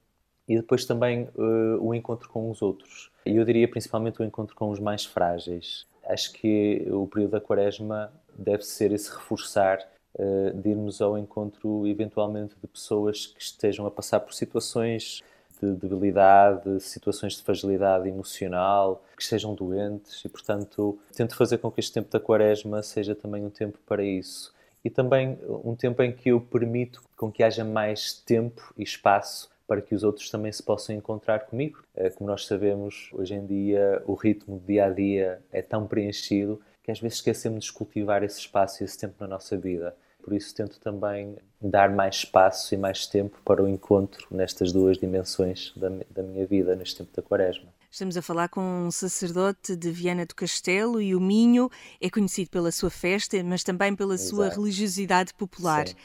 e 0.47 0.55
depois 0.55 0.85
também 0.85 1.27
uh, 1.35 1.77
o 1.81 1.93
encontro 1.93 2.29
com 2.29 2.49
os 2.49 2.61
outros. 2.61 3.11
E 3.25 3.35
eu 3.35 3.43
diria 3.43 3.67
principalmente 3.67 4.21
o 4.21 4.25
encontro 4.25 4.55
com 4.55 4.69
os 4.69 4.79
mais 4.79 5.03
frágeis. 5.03 5.85
Acho 6.07 6.31
que 6.33 6.87
o 6.91 7.07
período 7.07 7.31
da 7.31 7.41
quaresma 7.41 8.11
deve 8.35 8.63
ser 8.63 8.91
esse 8.91 9.11
reforçar 9.11 9.79
uh, 10.15 10.53
de 10.53 10.69
irmos 10.69 11.01
ao 11.01 11.17
encontro, 11.17 11.87
eventualmente, 11.87 12.55
de 12.61 12.67
pessoas 12.67 13.27
que 13.27 13.41
estejam 13.41 13.85
a 13.85 13.91
passar 13.91 14.19
por 14.19 14.33
situações 14.33 15.21
de 15.61 15.73
debilidade, 15.73 16.79
situações 16.79 17.33
de 17.33 17.43
fragilidade 17.43 18.07
emocional, 18.07 19.03
que 19.15 19.23
estejam 19.23 19.53
doentes 19.53 20.23
e, 20.23 20.29
portanto, 20.29 20.97
tento 21.13 21.35
fazer 21.35 21.57
com 21.57 21.69
que 21.69 21.81
este 21.81 21.93
tempo 21.93 22.09
da 22.09 22.19
quaresma 22.19 22.81
seja 22.81 23.13
também 23.13 23.45
um 23.45 23.49
tempo 23.49 23.77
para 23.85 24.03
isso. 24.03 24.53
E 24.83 24.89
também 24.89 25.37
um 25.63 25.75
tempo 25.75 26.01
em 26.01 26.11
que 26.11 26.29
eu 26.29 26.39
permito 26.39 27.01
com 27.17 27.31
que 27.31 27.43
haja 27.43 27.65
mais 27.65 28.13
tempo 28.13 28.73
e 28.77 28.83
espaço 28.83 29.49
para 29.67 29.81
que 29.81 29.93
os 29.93 30.03
outros 30.03 30.31
também 30.31 30.51
se 30.51 30.63
possam 30.63 30.95
encontrar 30.95 31.41
comigo. 31.41 31.83
Eh, 31.95 32.09
como 32.09 32.29
nós 32.29 32.47
sabemos, 32.47 33.09
hoje 33.13 33.35
em 33.35 33.45
dia 33.45 34.01
o 34.07 34.15
ritmo 34.15 34.57
do 34.57 34.65
dia 34.65 34.85
a 34.85 34.89
dia 34.89 35.41
é 35.51 35.61
tão 35.61 35.85
preenchido 35.85 36.59
que 36.81 36.89
às 36.89 36.99
vezes 36.99 37.19
esquecemos 37.19 37.65
de 37.65 37.73
cultivar 37.73 38.23
esse 38.23 38.39
espaço 38.39 38.81
e 38.81 38.85
esse 38.85 38.97
tempo 38.97 39.15
na 39.19 39.27
nossa 39.27 39.55
vida. 39.55 39.95
Por 40.23 40.33
isso 40.33 40.55
tento 40.55 40.79
também 40.79 41.37
dar 41.61 41.91
mais 41.91 42.15
espaço 42.15 42.73
e 42.73 42.77
mais 42.77 43.05
tempo 43.05 43.39
para 43.45 43.63
o 43.63 43.67
encontro 43.67 44.27
nestas 44.31 44.71
duas 44.71 44.97
dimensões 44.97 45.71
da, 45.75 45.89
da 46.09 46.23
minha 46.23 46.45
vida, 46.47 46.75
neste 46.75 46.97
tempo 46.97 47.11
da 47.15 47.21
quaresma. 47.21 47.69
Estamos 47.91 48.15
a 48.15 48.21
falar 48.21 48.49
com 48.49 48.61
um 48.61 48.91
sacerdote 48.91 49.75
de 49.75 49.91
Viana 49.91 50.25
do 50.25 50.35
Castelo 50.35 51.01
e 51.01 51.15
o 51.15 51.19
Minho 51.19 51.69
é 51.99 52.09
conhecido 52.09 52.49
pela 52.49 52.71
sua 52.71 52.89
festa, 52.89 53.43
mas 53.43 53.63
também 53.63 53.95
pela 53.95 54.13
Exato. 54.13 54.29
sua 54.29 54.49
religiosidade 54.49 55.33
popular. 55.33 55.87
Sim. 55.87 55.95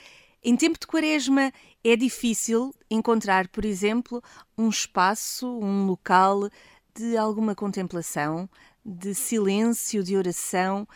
Em 0.42 0.56
tempo 0.56 0.78
de 0.78 0.86
quaresma 0.86 1.52
é 1.82 1.96
difícil 1.96 2.74
encontrar, 2.90 3.48
por 3.48 3.64
exemplo, 3.64 4.22
um 4.56 4.68
espaço, 4.68 5.46
um 5.46 5.86
local 5.86 6.48
de 6.94 7.16
alguma 7.16 7.54
contemplação, 7.54 8.48
de 8.84 9.14
silêncio, 9.14 10.02
de 10.02 10.16
oração, 10.16 10.86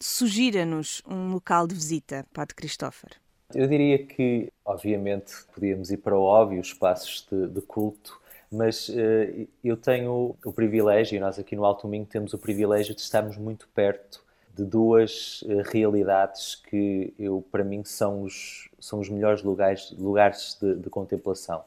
Sugira-nos 0.00 1.02
um 1.08 1.32
local 1.32 1.66
de 1.66 1.74
visita, 1.74 2.24
Padre 2.32 2.54
Christopher. 2.54 3.10
Eu 3.52 3.66
diria 3.66 3.98
que, 4.06 4.52
obviamente, 4.64 5.32
podíamos 5.52 5.90
ir 5.90 5.96
para 5.96 6.16
o 6.16 6.22
óbvio, 6.22 6.60
espaços 6.60 7.26
de, 7.28 7.48
de 7.48 7.60
culto, 7.62 8.17
mas 8.50 8.88
uh, 8.88 9.48
eu 9.62 9.76
tenho 9.76 10.36
o 10.44 10.52
privilégio, 10.52 11.16
e 11.16 11.20
nós 11.20 11.38
aqui 11.38 11.54
no 11.54 11.64
Alto 11.64 11.86
Minho 11.86 12.06
temos 12.06 12.32
o 12.32 12.38
privilégio 12.38 12.94
de 12.94 13.00
estarmos 13.00 13.36
muito 13.36 13.68
perto 13.74 14.22
de 14.54 14.64
duas 14.64 15.42
uh, 15.42 15.62
realidades 15.70 16.56
que 16.56 17.12
eu, 17.18 17.44
para 17.50 17.64
mim 17.64 17.84
são 17.84 18.22
os, 18.22 18.68
são 18.78 19.00
os 19.00 19.08
melhores 19.08 19.42
lugares, 19.42 19.90
lugares 19.98 20.56
de, 20.60 20.74
de 20.76 20.90
contemplação, 20.90 21.64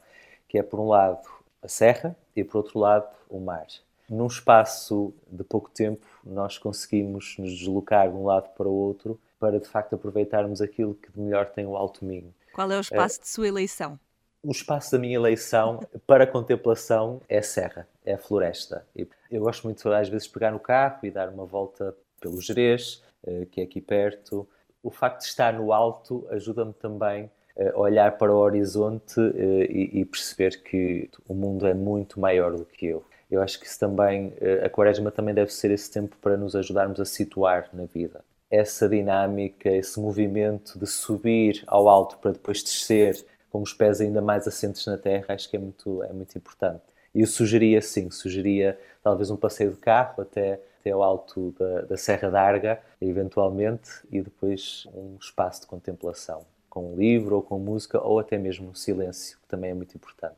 que 0.48 0.58
é 0.58 0.62
por 0.62 0.80
um 0.80 0.88
lado 0.88 1.26
a 1.62 1.68
serra 1.68 2.16
e 2.34 2.42
por 2.42 2.58
outro 2.58 2.78
lado 2.78 3.08
o 3.28 3.38
mar 3.38 3.66
num 4.12 4.26
espaço 4.26 5.14
de 5.26 5.42
pouco 5.42 5.70
tempo, 5.70 6.04
nós 6.22 6.58
conseguimos 6.58 7.36
nos 7.38 7.56
deslocar 7.56 8.10
de 8.10 8.14
um 8.14 8.26
lado 8.26 8.50
para 8.50 8.68
o 8.68 8.72
outro 8.72 9.18
para 9.40 9.58
de 9.58 9.66
facto 9.66 9.94
aproveitarmos 9.94 10.60
aquilo 10.60 10.94
que 10.94 11.10
de 11.10 11.18
melhor 11.18 11.46
tem 11.46 11.66
o 11.66 11.76
Alto 11.76 12.04
Minho. 12.04 12.32
Qual 12.52 12.70
é 12.70 12.76
o 12.76 12.80
espaço 12.80 13.18
é, 13.18 13.22
de 13.22 13.28
sua 13.28 13.48
eleição? 13.48 13.98
O 14.42 14.50
espaço 14.50 14.92
da 14.92 14.98
minha 14.98 15.14
eleição 15.14 15.80
para 16.06 16.26
contemplação 16.26 17.20
é 17.28 17.38
a 17.38 17.42
serra, 17.42 17.86
é 18.04 18.14
a 18.14 18.18
floresta. 18.18 18.84
Eu 19.30 19.40
gosto 19.40 19.64
muito 19.64 19.88
às 19.92 20.08
vezes 20.08 20.26
pegar 20.26 20.50
no 20.50 20.58
carro 20.58 20.98
e 21.04 21.10
dar 21.10 21.28
uma 21.28 21.46
volta 21.46 21.94
pelo 22.20 22.40
Jerez, 22.40 23.02
eh, 23.24 23.46
que 23.50 23.60
é 23.60 23.64
aqui 23.64 23.80
perto. 23.80 24.48
O 24.82 24.90
facto 24.90 25.20
de 25.20 25.26
estar 25.26 25.52
no 25.52 25.72
alto 25.72 26.26
ajuda-me 26.30 26.72
também 26.72 27.30
a 27.56 27.78
olhar 27.78 28.16
para 28.18 28.32
o 28.32 28.36
horizonte 28.38 29.20
eh, 29.20 29.66
e 29.70 30.04
perceber 30.04 30.62
que 30.62 31.08
o 31.28 31.34
mundo 31.34 31.66
é 31.66 31.74
muito 31.74 32.18
maior 32.18 32.56
do 32.56 32.64
que 32.64 32.86
eu 32.86 33.04
eu 33.32 33.40
acho 33.40 33.58
que 33.58 33.66
isso 33.66 33.80
também, 33.80 34.34
eh, 34.42 34.62
a 34.62 34.68
quaresma 34.68 35.10
também 35.10 35.34
deve 35.34 35.50
ser 35.50 35.70
esse 35.70 35.90
tempo 35.90 36.14
para 36.20 36.36
nos 36.36 36.54
ajudarmos 36.54 37.00
a 37.00 37.04
situar 37.06 37.70
na 37.72 37.86
vida. 37.86 38.22
Essa 38.50 38.86
dinâmica, 38.86 39.70
esse 39.70 39.98
movimento 39.98 40.78
de 40.78 40.86
subir 40.86 41.64
ao 41.66 41.88
alto 41.88 42.18
para 42.18 42.32
depois 42.32 42.62
descer 42.62 43.24
com 43.52 43.60
os 43.60 43.74
pés 43.74 44.00
ainda 44.00 44.22
mais 44.22 44.48
assentes 44.48 44.86
na 44.86 44.96
terra, 44.96 45.26
acho 45.28 45.48
que 45.50 45.56
é 45.56 45.60
muito, 45.60 46.02
é 46.04 46.12
muito 46.12 46.36
importante. 46.38 46.82
E 47.14 47.20
eu 47.20 47.26
sugeria, 47.26 47.82
sim, 47.82 48.10
sugeria 48.10 48.80
talvez 49.02 49.30
um 49.30 49.36
passeio 49.36 49.72
de 49.72 49.76
carro 49.76 50.22
até, 50.22 50.58
até 50.80 50.90
ao 50.90 51.02
alto 51.02 51.54
da, 51.58 51.82
da 51.82 51.96
Serra 51.98 52.30
d'Arga, 52.30 52.80
eventualmente, 52.98 53.90
e 54.10 54.22
depois 54.22 54.88
um 54.94 55.18
espaço 55.20 55.60
de 55.60 55.66
contemplação, 55.66 56.46
com 56.70 56.94
um 56.94 56.96
livro 56.96 57.36
ou 57.36 57.42
com 57.42 57.58
música, 57.58 58.00
ou 58.00 58.18
até 58.18 58.38
mesmo 58.38 58.70
um 58.70 58.74
silêncio, 58.74 59.36
que 59.42 59.48
também 59.48 59.72
é 59.72 59.74
muito 59.74 59.94
importante. 59.94 60.34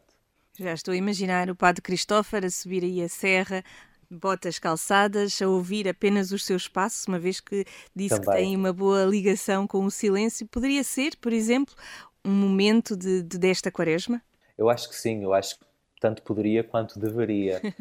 Já 0.58 0.74
estou 0.74 0.92
a 0.92 0.96
imaginar 0.96 1.48
o 1.48 1.54
padre 1.54 1.82
Cristófaro 1.82 2.46
a 2.46 2.50
subir 2.50 2.82
aí 2.82 3.00
a 3.00 3.08
serra, 3.08 3.62
botas 4.10 4.58
calçadas, 4.58 5.40
a 5.40 5.46
ouvir 5.46 5.88
apenas 5.88 6.32
os 6.32 6.44
seus 6.44 6.66
passos, 6.66 7.06
uma 7.06 7.18
vez 7.18 7.40
que 7.40 7.64
disse 7.94 8.20
Também. 8.20 8.24
que 8.24 8.36
tem 8.42 8.56
uma 8.56 8.72
boa 8.72 9.04
ligação 9.04 9.68
com 9.68 9.84
o 9.84 9.90
silêncio. 9.90 10.46
Poderia 10.48 10.82
ser, 10.82 11.16
por 11.16 11.32
exemplo, 11.32 11.74
um 12.24 12.32
momento 12.32 12.96
de, 12.96 13.22
de 13.22 13.38
desta 13.38 13.70
quaresma? 13.70 14.22
Eu 14.56 14.70
acho 14.70 14.88
que 14.88 14.94
sim, 14.94 15.22
eu 15.22 15.32
acho 15.34 15.58
que 15.58 15.64
tanto 16.00 16.22
poderia 16.22 16.62
quanto 16.64 16.98
deveria. 16.98 17.60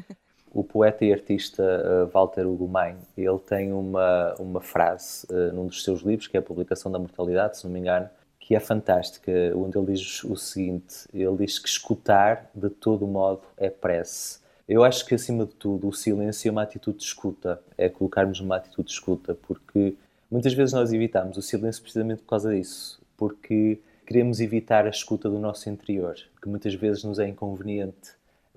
o 0.53 0.63
poeta 0.63 1.03
e 1.03 1.11
artista 1.11 1.63
uh, 1.63 2.07
Walter 2.11 2.45
Hugo 2.45 2.67
Main, 2.67 2.97
ele 3.17 3.39
tem 3.39 3.73
uma, 3.73 4.35
uma 4.35 4.61
frase 4.61 5.25
uh, 5.29 5.51
num 5.53 5.65
dos 5.65 5.83
seus 5.83 6.01
livros, 6.01 6.27
que 6.27 6.37
é 6.37 6.39
a 6.39 6.43
Publicação 6.43 6.91
da 6.91 6.99
Mortalidade, 6.99 7.57
se 7.57 7.65
não 7.65 7.71
me 7.71 7.79
engano, 7.79 8.07
que 8.39 8.55
é 8.55 8.59
fantástica, 8.59 9.31
onde 9.55 9.77
ele 9.77 9.93
diz 9.93 10.23
o 10.23 10.35
seguinte: 10.35 11.07
ele 11.13 11.37
diz 11.37 11.57
que 11.57 11.67
escutar 11.67 12.51
de 12.53 12.69
todo 12.69 13.07
modo 13.07 13.41
é 13.57 13.69
prece. 13.69 14.43
Eu 14.67 14.83
acho 14.83 15.05
que, 15.05 15.15
acima 15.15 15.45
de 15.45 15.53
tudo, 15.55 15.87
o 15.87 15.93
silêncio 15.93 16.47
é 16.47 16.51
uma 16.51 16.61
atitude 16.61 16.99
de 16.99 17.03
escuta, 17.03 17.61
é 17.77 17.89
colocarmos 17.89 18.39
uma 18.39 18.57
atitude 18.57 18.87
de 18.87 18.93
escuta, 18.93 19.33
porque 19.33 19.95
muitas 20.29 20.53
vezes 20.53 20.73
nós 20.73 20.93
evitamos 20.93 21.35
o 21.35 21.41
silêncio 21.41 21.81
precisamente 21.81 22.21
por 22.21 22.29
causa 22.29 22.53
disso, 22.53 23.01
porque 23.17 23.79
queremos 24.13 24.39
evitar 24.39 24.85
a 24.85 24.89
escuta 24.89 25.27
do 25.27 25.39
nosso 25.39 25.67
interior, 25.67 26.13
que 26.39 26.47
muitas 26.47 26.75
vezes 26.75 27.03
nos 27.03 27.17
é 27.17 27.27
inconveniente, 27.27 28.11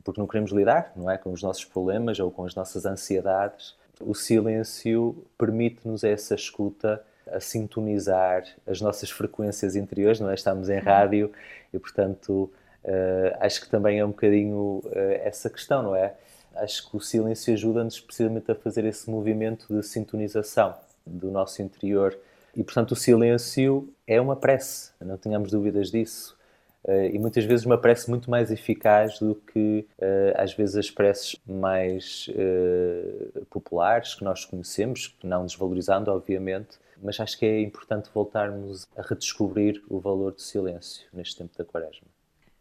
porque 0.04 0.20
não 0.20 0.26
queremos 0.26 0.52
lidar, 0.52 0.92
não 0.94 1.10
é, 1.10 1.16
com 1.16 1.32
os 1.32 1.42
nossos 1.42 1.64
problemas 1.64 2.20
ou 2.20 2.30
com 2.30 2.44
as 2.44 2.54
nossas 2.54 2.84
ansiedades. 2.84 3.74
O 3.98 4.14
silêncio 4.14 5.24
permite-nos 5.38 6.04
essa 6.04 6.34
escuta 6.34 7.02
a 7.32 7.40
sintonizar 7.40 8.44
as 8.66 8.82
nossas 8.82 9.10
frequências 9.10 9.76
interiores, 9.76 10.20
não 10.20 10.28
é? 10.28 10.34
Estamos 10.34 10.68
em 10.68 10.78
rádio 10.78 11.32
e, 11.72 11.78
portanto, 11.78 12.52
uh, 12.84 13.36
acho 13.40 13.62
que 13.62 13.70
também 13.70 13.98
é 13.98 14.04
um 14.04 14.10
bocadinho 14.10 14.82
uh, 14.84 14.92
essa 15.24 15.48
questão, 15.48 15.82
não 15.82 15.96
é? 15.96 16.12
Acho 16.56 16.90
que 16.90 16.94
o 16.98 17.00
silêncio 17.00 17.54
ajuda-nos 17.54 17.98
precisamente 17.98 18.52
a 18.52 18.54
fazer 18.54 18.84
esse 18.84 19.08
movimento 19.08 19.74
de 19.74 19.82
sintonização 19.82 20.74
do 21.06 21.30
nosso 21.30 21.62
interior. 21.62 22.14
E, 22.56 22.64
portanto, 22.64 22.92
o 22.92 22.96
silêncio 22.96 23.92
é 24.06 24.18
uma 24.18 24.34
prece, 24.34 24.90
não 24.98 25.18
tenhamos 25.18 25.50
dúvidas 25.50 25.90
disso. 25.90 26.34
Uh, 26.82 27.04
e 27.12 27.18
muitas 27.18 27.44
vezes 27.44 27.66
uma 27.66 27.76
prece 27.76 28.08
muito 28.08 28.30
mais 28.30 28.50
eficaz 28.50 29.18
do 29.18 29.34
que 29.34 29.86
uh, 29.98 30.40
às 30.40 30.54
vezes 30.54 30.76
as 30.76 30.90
preces 30.90 31.36
mais 31.44 32.28
uh, 32.30 33.44
populares 33.46 34.14
que 34.14 34.24
nós 34.24 34.44
conhecemos, 34.44 35.14
não 35.22 35.44
desvalorizando, 35.44 36.10
obviamente, 36.10 36.78
mas 37.02 37.20
acho 37.20 37.38
que 37.38 37.44
é 37.44 37.60
importante 37.60 38.08
voltarmos 38.14 38.86
a 38.96 39.02
redescobrir 39.02 39.82
o 39.88 39.98
valor 39.98 40.32
do 40.32 40.40
silêncio 40.40 41.06
neste 41.12 41.36
tempo 41.36 41.58
da 41.58 41.64
Quaresma. 41.64 42.15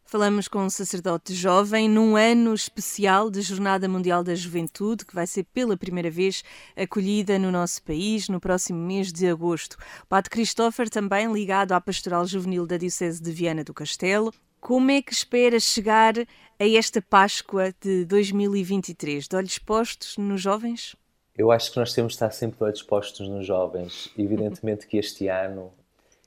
Falamos 0.07 0.47
com 0.47 0.59
um 0.59 0.69
sacerdote 0.69 1.33
jovem 1.33 1.89
num 1.89 2.15
ano 2.15 2.53
especial 2.53 3.31
de 3.31 3.41
Jornada 3.41 3.89
Mundial 3.89 4.23
da 4.23 4.35
Juventude, 4.35 5.03
que 5.03 5.15
vai 5.15 5.25
ser 5.25 5.43
pela 5.45 5.75
primeira 5.75 6.11
vez 6.11 6.43
acolhida 6.77 7.39
no 7.39 7.51
nosso 7.51 7.81
país 7.81 8.29
no 8.29 8.39
próximo 8.39 8.77
mês 8.77 9.11
de 9.11 9.27
agosto. 9.27 9.77
O 10.03 10.05
Padre 10.05 10.29
Christopher, 10.29 10.91
também 10.91 11.33
ligado 11.33 11.71
à 11.71 11.81
Pastoral 11.81 12.23
Juvenil 12.27 12.67
da 12.67 12.77
Diocese 12.77 13.19
de 13.19 13.31
Viana 13.31 13.63
do 13.63 13.73
Castelo. 13.73 14.31
Como 14.61 14.91
é 14.91 15.01
que 15.01 15.11
espera 15.11 15.59
chegar 15.59 16.13
a 16.19 16.25
esta 16.67 17.01
Páscoa 17.01 17.73
de 17.81 18.05
2023? 18.05 19.27
De 19.27 19.35
olhos 19.35 19.57
postos 19.57 20.17
nos 20.19 20.39
jovens? 20.39 20.95
Eu 21.35 21.51
acho 21.51 21.71
que 21.71 21.79
nós 21.79 21.93
temos 21.93 22.11
de 22.11 22.17
estar 22.17 22.29
sempre 22.29 22.59
de 22.59 22.63
olhos 22.63 22.83
postos 22.83 23.27
nos 23.27 23.45
jovens. 23.47 24.11
Evidentemente 24.15 24.85
que 24.85 24.97
este 24.97 25.27
ano, 25.27 25.73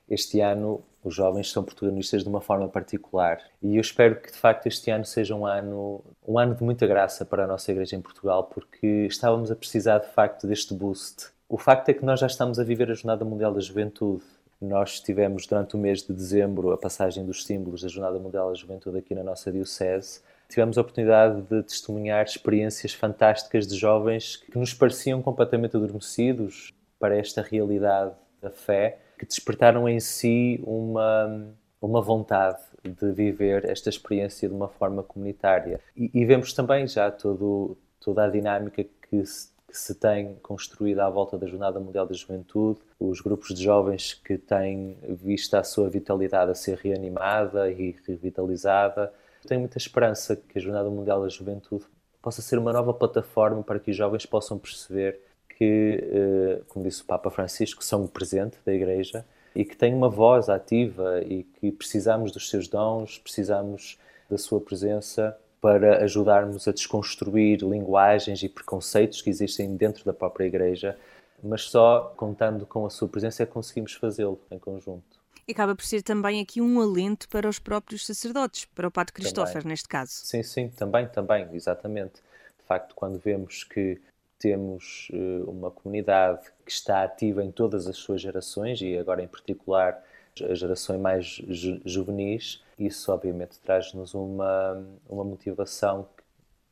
este 0.09 0.41
ano 0.41 0.83
os 1.03 1.15
jovens 1.15 1.51
são 1.51 1.63
protagonistas 1.63 2.23
de 2.23 2.29
uma 2.29 2.41
forma 2.41 2.67
particular 2.67 3.39
e 3.61 3.77
eu 3.77 3.81
espero 3.81 4.19
que 4.19 4.31
de 4.31 4.37
facto 4.37 4.67
este 4.67 4.91
ano 4.91 5.05
seja 5.05 5.33
um 5.33 5.45
ano 5.45 6.03
um 6.27 6.37
ano 6.37 6.55
de 6.55 6.63
muita 6.63 6.85
graça 6.85 7.23
para 7.23 7.45
a 7.45 7.47
nossa 7.47 7.71
igreja 7.71 7.95
em 7.95 8.01
Portugal 8.01 8.43
porque 8.45 9.05
estávamos 9.07 9.49
a 9.51 9.55
precisar 9.55 9.99
de 9.99 10.09
facto 10.09 10.45
deste 10.47 10.73
boost. 10.73 11.27
O 11.47 11.57
facto 11.57 11.89
é 11.89 11.93
que 11.93 12.05
nós 12.05 12.19
já 12.19 12.27
estamos 12.27 12.59
a 12.59 12.63
viver 12.63 12.91
a 12.91 12.93
Jornada 12.93 13.25
Mundial 13.25 13.53
da 13.53 13.59
Juventude. 13.59 14.23
Nós 14.61 14.99
tivemos 14.99 15.47
durante 15.47 15.75
o 15.75 15.79
mês 15.79 16.03
de 16.03 16.13
dezembro 16.13 16.71
a 16.71 16.77
passagem 16.77 17.25
dos 17.25 17.45
símbolos 17.45 17.81
da 17.81 17.87
Jornada 17.87 18.19
Mundial 18.19 18.49
da 18.49 18.55
Juventude 18.55 18.97
aqui 18.97 19.15
na 19.15 19.23
nossa 19.23 19.51
diocese. 19.51 20.21
Tivemos 20.49 20.77
a 20.77 20.81
oportunidade 20.81 21.41
de 21.43 21.63
testemunhar 21.63 22.25
experiências 22.25 22.93
fantásticas 22.93 23.65
de 23.65 23.77
jovens 23.77 24.35
que 24.35 24.57
nos 24.59 24.73
pareciam 24.73 25.21
completamente 25.21 25.77
adormecidos 25.77 26.73
para 26.99 27.17
esta 27.17 27.41
realidade 27.41 28.13
da 28.41 28.49
fé 28.49 28.99
que 29.19 29.25
despertaram 29.25 29.87
em 29.87 29.99
si 29.99 30.61
uma, 30.63 31.53
uma 31.81 32.01
vontade 32.01 32.57
de 32.81 33.11
viver 33.11 33.69
esta 33.69 33.89
experiência 33.89 34.47
de 34.47 34.55
uma 34.55 34.69
forma 34.69 35.03
comunitária. 35.03 35.81
E, 35.95 36.09
e 36.13 36.25
vemos 36.25 36.53
também 36.53 36.87
já 36.87 37.11
todo, 37.11 37.77
toda 37.99 38.23
a 38.23 38.29
dinâmica 38.29 38.85
que, 39.09 39.25
se, 39.25 39.49
que 39.67 39.77
se 39.77 39.93
tem 39.95 40.35
construído 40.35 41.01
à 41.01 41.09
volta 41.09 41.37
da 41.37 41.45
Jornada 41.45 41.81
Mundial 41.81 42.07
da 42.07 42.15
Juventude, 42.15 42.79
os 42.97 43.19
grupos 43.19 43.53
de 43.53 43.61
jovens 43.61 44.13
que 44.13 44.37
têm 44.37 44.97
visto 45.03 45.55
a 45.55 45.63
sua 45.63 45.89
vitalidade 45.89 46.51
a 46.51 46.55
ser 46.55 46.77
reanimada 46.77 47.69
e 47.69 47.97
revitalizada. 48.07 49.11
Tenho 49.45 49.59
muita 49.59 49.77
esperança 49.77 50.37
que 50.37 50.57
a 50.57 50.61
Jornada 50.61 50.89
Mundial 50.89 51.21
da 51.21 51.27
Juventude 51.27 51.83
possa 52.21 52.41
ser 52.41 52.57
uma 52.57 52.71
nova 52.71 52.93
plataforma 52.93 53.63
para 53.63 53.79
que 53.79 53.91
os 53.91 53.97
jovens 53.97 54.25
possam 54.25 54.57
perceber 54.57 55.19
que, 55.59 55.99
eh, 56.01 56.61
como 56.69 56.85
disse 56.85 57.01
o 57.01 57.05
Papa 57.05 57.29
Francisco, 57.29 57.83
são 57.83 58.05
o 58.05 58.07
presente 58.07 58.57
da 58.65 58.73
Igreja 58.73 59.25
e 59.53 59.65
que 59.65 59.75
têm 59.75 59.93
uma 59.93 60.09
voz 60.09 60.47
ativa 60.47 61.21
e 61.21 61.43
que 61.43 61.69
precisamos 61.69 62.31
dos 62.31 62.49
seus 62.49 62.69
dons, 62.69 63.17
precisamos 63.19 63.99
da 64.29 64.37
sua 64.37 64.61
presença 64.61 65.37
para 65.59 66.01
ajudarmos 66.03 66.65
a 66.65 66.71
desconstruir 66.71 67.61
linguagens 67.61 68.41
e 68.41 68.47
preconceitos 68.47 69.21
que 69.21 69.29
existem 69.29 69.75
dentro 69.75 70.05
da 70.05 70.13
própria 70.13 70.45
Igreja, 70.45 70.97
mas 71.43 71.63
só 71.63 72.13
contando 72.15 72.65
com 72.65 72.85
a 72.85 72.89
sua 72.89 73.09
presença 73.09 73.43
é 73.43 73.45
que 73.45 73.51
conseguimos 73.51 73.93
fazê-lo 73.93 74.39
em 74.49 74.57
conjunto. 74.57 75.19
E 75.45 75.51
acaba 75.51 75.75
por 75.75 75.83
ser 75.83 76.03
também 76.03 76.39
aqui 76.39 76.61
um 76.61 76.79
alento 76.79 77.27
para 77.27 77.49
os 77.49 77.59
próprios 77.59 78.05
sacerdotes, 78.05 78.65
para 78.73 78.87
o 78.87 78.91
Padre 78.91 79.13
Christopher, 79.13 79.65
neste 79.65 79.89
caso. 79.89 80.11
Sim, 80.23 80.43
sim, 80.43 80.69
também, 80.69 81.07
também, 81.07 81.49
exatamente. 81.51 82.21
De 82.59 82.65
facto, 82.65 82.95
quando 82.95 83.19
vemos 83.19 83.63
que 83.63 83.99
temos 84.39 85.09
uh, 85.13 85.49
uma 85.49 85.69
comunidade 85.69 86.47
que 86.65 86.71
está 86.71 87.03
ativa 87.03 87.43
em 87.43 87.51
todas 87.51 87.87
as 87.87 87.97
suas 87.97 88.21
gerações 88.21 88.81
e 88.81 88.97
agora 88.97 89.21
em 89.21 89.27
particular 89.27 90.01
as 90.49 90.57
gerações 90.57 90.99
mais 90.99 91.25
ju 91.25 91.81
juvenis, 91.83 92.63
isso 92.77 93.11
obviamente 93.11 93.59
traz-nos 93.59 94.13
uma, 94.13 94.87
uma 95.09 95.23
motivação 95.25 96.07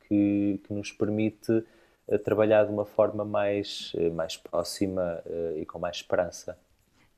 que, 0.08 0.58
que 0.64 0.72
nos 0.72 0.90
permite 0.90 1.52
uh, 1.52 2.18
trabalhar 2.24 2.64
de 2.64 2.72
uma 2.72 2.86
forma 2.86 3.24
mais, 3.24 3.92
uh, 3.94 4.10
mais 4.12 4.36
próxima 4.36 5.22
e 5.56 5.66
com 5.66 5.78
mais 5.78 5.96
esperança. 5.96 6.58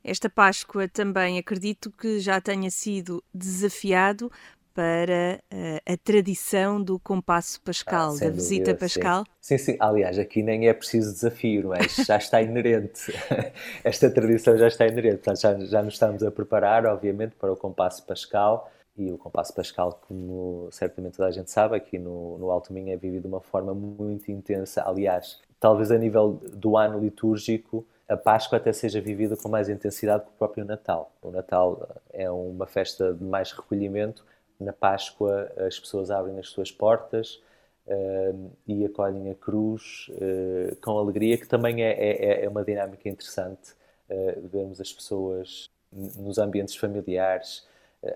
Esta 0.03 0.31
Páscoa 0.31 0.89
também 0.89 1.39
acredito 1.39 1.91
que 1.93 2.19
já 2.21 2.41
tenha 2.41 2.71
sido 2.71 3.23
desafiado 3.35 4.33
para 4.75 5.41
uh, 5.53 5.93
a 5.93 5.97
tradição 5.97 6.83
do 6.83 6.99
compasso 6.99 7.61
pascal, 7.63 8.15
ah, 8.15 8.21
da 8.21 8.31
visita 8.31 8.75
pascal? 8.75 9.25
Sim. 9.41 9.59
sim. 9.59 9.73
sim, 9.73 9.77
Aliás, 9.81 10.19
aqui 10.19 10.43
nem 10.43 10.69
é 10.69 10.73
preciso 10.73 11.13
desafio, 11.13 11.65
não 11.65 11.75
é? 11.75 11.89
já 11.89 12.17
está 12.17 12.41
inerente. 12.43 13.13
Esta 13.85 14.11
tradição 14.11 14.57
já 14.57 14.69
está 14.69 14.87
inerente. 14.87 15.17
Portanto, 15.17 15.41
já, 15.41 15.59
já 15.59 15.83
nos 15.83 15.95
estamos 15.95 16.23
a 16.23 16.31
preparar, 16.31 16.87
obviamente, 16.87 17.35
para 17.37 17.53
o 17.53 17.57
compasso 17.57 18.05
pascal. 18.05 18.71
E 18.97 19.11
o 19.11 19.17
compasso 19.17 19.55
pascal, 19.55 20.01
como 20.07 20.69
certamente 20.73 21.17
toda 21.17 21.29
a 21.29 21.33
gente 21.33 21.51
sabe, 21.51 21.77
aqui 21.77 21.99
no, 21.99 22.37
no 22.39 22.51
Alto 22.51 22.73
Minho 22.73 22.93
é 22.93 22.97
vivido 22.97 23.23
de 23.23 23.29
uma 23.29 23.41
forma 23.41 23.73
muito 23.73 24.31
intensa. 24.31 24.83
Aliás, 24.87 25.41
talvez 25.59 25.91
a 25.91 25.97
nível 25.97 26.41
do 26.53 26.77
ano 26.77 26.99
litúrgico, 26.99 27.87
a 28.11 28.17
Páscoa 28.17 28.59
até 28.59 28.73
seja 28.73 29.01
vivida 29.01 29.37
com 29.37 29.49
mais 29.49 29.69
intensidade 29.69 30.25
que 30.25 30.31
o 30.31 30.33
próprio 30.33 30.65
Natal. 30.65 31.13
O 31.23 31.31
Natal 31.31 31.89
é 32.13 32.29
uma 32.29 32.67
festa 32.67 33.15
de 33.15 33.23
mais 33.23 33.53
recolhimento, 33.53 34.25
na 34.61 34.73
Páscoa 34.73 35.51
as 35.57 35.79
pessoas 35.79 36.11
abrem 36.11 36.39
as 36.39 36.49
suas 36.49 36.71
portas 36.71 37.43
uh, 37.87 38.51
e 38.67 38.85
acolhem 38.85 39.31
a 39.31 39.35
cruz 39.35 40.09
uh, 40.11 40.77
com 40.77 40.99
alegria, 40.99 41.39
que 41.39 41.49
também 41.49 41.83
é, 41.83 41.93
é, 41.93 42.45
é 42.45 42.49
uma 42.49 42.63
dinâmica 42.63 43.09
interessante 43.09 43.73
uh, 44.09 44.49
vermos 44.49 44.81
as 44.81 44.93
pessoas 44.93 45.69
nos 45.93 46.39
ambientes 46.39 46.77
familiares 46.77 47.67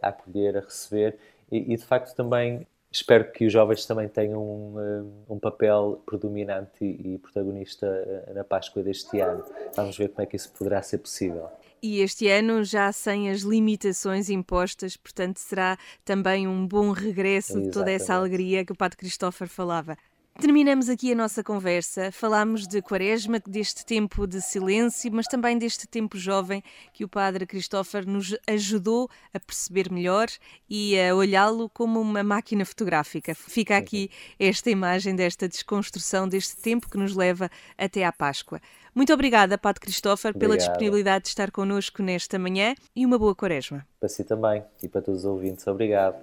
a 0.00 0.08
acolher, 0.08 0.56
a 0.56 0.60
receber 0.60 1.18
e, 1.50 1.72
e, 1.72 1.76
de 1.76 1.84
facto 1.84 2.14
também 2.14 2.66
espero 2.90 3.32
que 3.32 3.44
os 3.46 3.52
jovens 3.52 3.84
também 3.84 4.08
tenham 4.08 4.40
um, 4.40 5.24
um 5.28 5.38
papel 5.38 6.00
predominante 6.06 6.84
e 6.84 7.18
protagonista 7.18 8.24
na 8.32 8.44
Páscoa 8.44 8.84
deste 8.84 9.18
ano. 9.18 9.44
Vamos 9.74 9.98
ver 9.98 10.10
como 10.10 10.22
é 10.22 10.26
que 10.26 10.36
isso 10.36 10.52
poderá 10.52 10.80
ser 10.80 10.98
possível 10.98 11.50
e 11.84 12.00
este 12.00 12.28
ano 12.28 12.64
já 12.64 12.90
sem 12.92 13.28
as 13.28 13.42
limitações 13.42 14.30
impostas, 14.30 14.96
portanto 14.96 15.36
será 15.36 15.76
também 16.02 16.48
um 16.48 16.66
bom 16.66 16.92
regresso 16.92 17.52
Exatamente. 17.52 17.66
de 17.66 17.72
toda 17.74 17.90
essa 17.90 18.14
alegria 18.14 18.64
que 18.64 18.72
o 18.72 18.74
Padre 18.74 18.96
Christopher 18.96 19.46
falava. 19.46 19.94
Terminamos 20.40 20.88
aqui 20.88 21.12
a 21.12 21.14
nossa 21.14 21.44
conversa. 21.44 22.10
Falámos 22.10 22.66
de 22.66 22.82
Quaresma, 22.82 23.38
deste 23.46 23.84
tempo 23.84 24.26
de 24.26 24.40
silêncio, 24.40 25.12
mas 25.12 25.26
também 25.26 25.56
deste 25.56 25.86
tempo 25.86 26.18
jovem 26.18 26.60
que 26.92 27.04
o 27.04 27.08
Padre 27.08 27.46
Christopher 27.46 28.04
nos 28.04 28.34
ajudou 28.48 29.08
a 29.32 29.38
perceber 29.38 29.92
melhor 29.92 30.26
e 30.68 30.98
a 30.98 31.14
olhá-lo 31.14 31.68
como 31.68 32.00
uma 32.00 32.24
máquina 32.24 32.64
fotográfica. 32.64 33.32
Fica 33.32 33.76
aqui 33.76 34.10
esta 34.36 34.70
imagem 34.70 35.14
desta 35.14 35.46
desconstrução 35.46 36.26
deste 36.26 36.56
tempo 36.56 36.90
que 36.90 36.98
nos 36.98 37.14
leva 37.14 37.48
até 37.78 38.04
à 38.04 38.10
Páscoa. 38.10 38.60
Muito 38.94 39.12
obrigada, 39.12 39.58
Padre 39.58 39.80
Christopher, 39.80 40.30
Obrigado. 40.30 40.40
pela 40.40 40.56
disponibilidade 40.56 41.24
de 41.24 41.28
estar 41.30 41.50
connosco 41.50 42.02
nesta 42.02 42.38
manhã 42.38 42.74
e 42.94 43.04
uma 43.04 43.18
boa 43.18 43.34
Quaresma. 43.34 43.84
Para 43.98 44.08
si 44.08 44.22
também 44.22 44.62
e 44.82 44.88
para 44.88 45.02
todos 45.02 45.20
os 45.20 45.26
ouvintes. 45.26 45.66
Obrigado. 45.66 46.16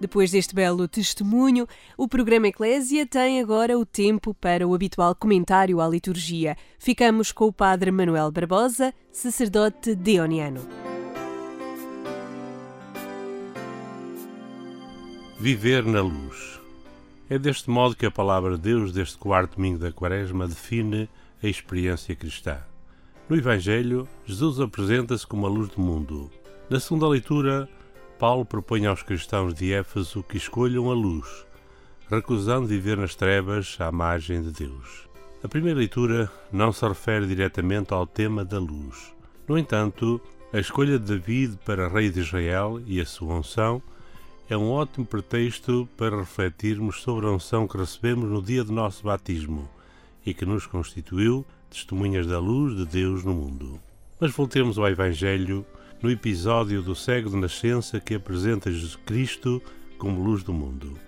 Depois 0.00 0.30
deste 0.30 0.54
belo 0.54 0.86
testemunho, 0.88 1.66
o 1.96 2.08
programa 2.08 2.48
Eclésia 2.48 3.06
tem 3.06 3.40
agora 3.40 3.78
o 3.78 3.86
tempo 3.86 4.34
para 4.34 4.66
o 4.66 4.74
habitual 4.74 5.14
comentário 5.14 5.80
à 5.80 5.88
liturgia. 5.88 6.56
Ficamos 6.78 7.32
com 7.32 7.46
o 7.46 7.52
Padre 7.52 7.90
Manuel 7.90 8.30
Barbosa, 8.30 8.92
sacerdote 9.10 9.94
deoniano. 9.94 10.60
Viver 15.40 15.84
na 15.84 16.02
luz. 16.02 16.60
É 17.28 17.38
deste 17.38 17.70
modo 17.70 17.96
que 17.96 18.04
a 18.04 18.10
palavra 18.10 18.56
de 18.56 18.64
Deus, 18.64 18.92
deste 18.92 19.16
quarto 19.16 19.56
domingo 19.56 19.78
da 19.78 19.90
Quaresma, 19.90 20.46
define 20.46 21.08
a 21.42 21.46
experiência 21.46 22.14
cristã. 22.14 22.58
No 23.30 23.34
Evangelho, 23.34 24.06
Jesus 24.26 24.60
apresenta-se 24.60 25.26
como 25.26 25.46
a 25.46 25.48
luz 25.48 25.70
do 25.70 25.80
mundo. 25.80 26.30
Na 26.68 26.78
segunda 26.78 27.08
leitura, 27.08 27.66
Paulo 28.18 28.44
propõe 28.44 28.84
aos 28.84 29.02
cristãos 29.02 29.54
de 29.54 29.72
Éfeso 29.72 30.22
que 30.22 30.36
escolham 30.36 30.90
a 30.90 30.94
luz, 30.94 31.46
recusando 32.10 32.66
viver 32.66 32.98
nas 32.98 33.14
trevas 33.14 33.74
à 33.80 33.90
margem 33.90 34.42
de 34.42 34.50
Deus. 34.50 35.08
A 35.42 35.48
primeira 35.48 35.78
leitura 35.78 36.30
não 36.52 36.72
se 36.72 36.86
refere 36.86 37.26
diretamente 37.26 37.94
ao 37.94 38.06
tema 38.06 38.44
da 38.44 38.58
luz. 38.58 39.14
No 39.48 39.56
entanto, 39.56 40.20
a 40.52 40.58
escolha 40.58 40.98
de 40.98 41.06
David 41.06 41.58
para 41.64 41.88
rei 41.88 42.10
de 42.10 42.20
Israel 42.20 42.82
e 42.86 43.00
a 43.00 43.06
sua 43.06 43.34
unção 43.34 43.82
é 44.48 44.56
um 44.56 44.70
ótimo 44.70 45.06
pretexto 45.06 45.88
para 45.96 46.18
refletirmos 46.18 47.00
sobre 47.00 47.26
a 47.26 47.30
unção 47.30 47.66
que 47.66 47.78
recebemos 47.78 48.30
no 48.30 48.42
dia 48.42 48.62
do 48.62 48.72
nosso 48.72 49.04
batismo 49.04 49.68
e 50.24 50.34
que 50.34 50.44
nos 50.44 50.66
constituiu 50.66 51.46
testemunhas 51.70 52.26
da 52.26 52.38
luz 52.38 52.76
de 52.76 52.84
Deus 52.84 53.24
no 53.24 53.34
mundo. 53.34 53.80
Mas 54.20 54.32
voltemos 54.32 54.78
ao 54.78 54.88
Evangelho 54.88 55.64
no 56.02 56.10
episódio 56.10 56.82
do 56.82 56.94
cego 56.94 57.30
de 57.30 57.36
nascença 57.36 57.98
que 57.98 58.14
apresenta 58.14 58.70
Jesus 58.70 58.96
Cristo 58.96 59.62
como 59.96 60.22
luz 60.22 60.42
do 60.42 60.52
mundo. 60.52 60.98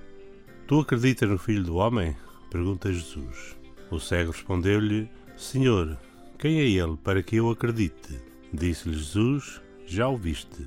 Tu 0.66 0.80
acreditas 0.80 1.28
no 1.28 1.38
Filho 1.38 1.62
do 1.62 1.76
Homem? 1.76 2.16
pergunta 2.50 2.92
Jesus. 2.92 3.54
O 3.90 4.00
cego 4.00 4.32
respondeu-lhe: 4.32 5.08
Senhor, 5.36 5.96
quem 6.38 6.58
é 6.58 6.64
ele 6.64 6.96
para 6.96 7.22
que 7.22 7.36
eu 7.36 7.50
acredite? 7.50 8.18
Disse-lhe 8.52 8.96
Jesus: 8.96 9.60
Já 9.86 10.08
o 10.08 10.16
viste. 10.16 10.66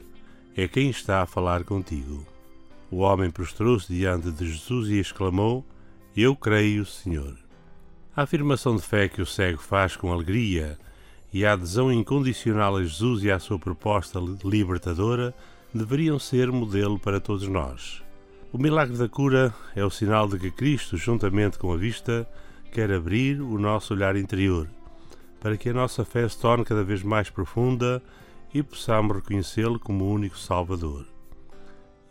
É 0.56 0.68
quem 0.68 0.90
está 0.90 1.22
a 1.22 1.26
falar 1.26 1.64
contigo. 1.64 2.26
O 2.92 2.98
homem 2.98 3.30
prostrou-se 3.30 3.94
diante 3.94 4.32
de 4.32 4.48
Jesus 4.48 4.90
e 4.90 5.00
exclamou: 5.00 5.64
Eu 6.16 6.36
creio, 6.36 6.86
Senhor. 6.86 7.38
A 8.16 8.24
afirmação 8.24 8.76
de 8.76 8.82
fé 8.82 9.08
que 9.08 9.22
o 9.22 9.26
cego 9.26 9.62
faz 9.62 9.96
com 9.96 10.12
alegria 10.12 10.78
e 11.32 11.46
a 11.46 11.54
adesão 11.54 11.92
incondicional 11.92 12.78
a 12.78 12.84
Jesus 12.84 13.24
e 13.24 13.32
à 13.32 13.38
sua 13.38 13.60
proposta 13.60 14.20
libertadora 14.44 15.34
deveriam 15.74 16.18
ser 16.18 16.52
modelo 16.52 17.00
para 17.00 17.20
todos 17.20 17.48
nós. 17.48 18.02
O 18.52 18.58
milagre 18.58 18.98
da 18.98 19.08
cura 19.08 19.54
é 19.76 19.86
o 19.86 19.92
sinal 19.92 20.28
de 20.28 20.40
que 20.40 20.50
Cristo, 20.50 20.98
juntamente 20.98 21.60
com 21.60 21.72
a 21.72 21.78
vista, 21.78 22.28
quer 22.72 22.92
abrir 22.92 23.40
o 23.40 23.60
nosso 23.60 23.94
olhar 23.94 24.16
interior, 24.16 24.68
para 25.40 25.56
que 25.56 25.70
a 25.70 25.74
nossa 25.74 26.04
fé 26.04 26.28
se 26.28 26.40
torne 26.40 26.66
cada 26.66 26.84
vez 26.84 27.04
mais 27.04 27.30
profunda 27.30 28.02
e 28.52 28.64
possamos 28.64 29.18
reconhecê-lo 29.18 29.80
como 29.80 30.06
o 30.06 30.12
único 30.12 30.38
Salvador. 30.38 31.06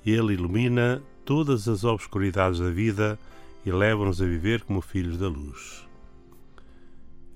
Ele 0.04 0.34
ilumina 0.34 1.02
todas 1.24 1.68
as 1.68 1.84
obscuridades 1.84 2.60
da 2.60 2.70
vida 2.70 3.18
e 3.64 3.70
leva-nos 3.70 4.22
a 4.22 4.24
viver 4.24 4.62
como 4.62 4.80
filhos 4.80 5.18
da 5.18 5.28
luz. 5.28 5.86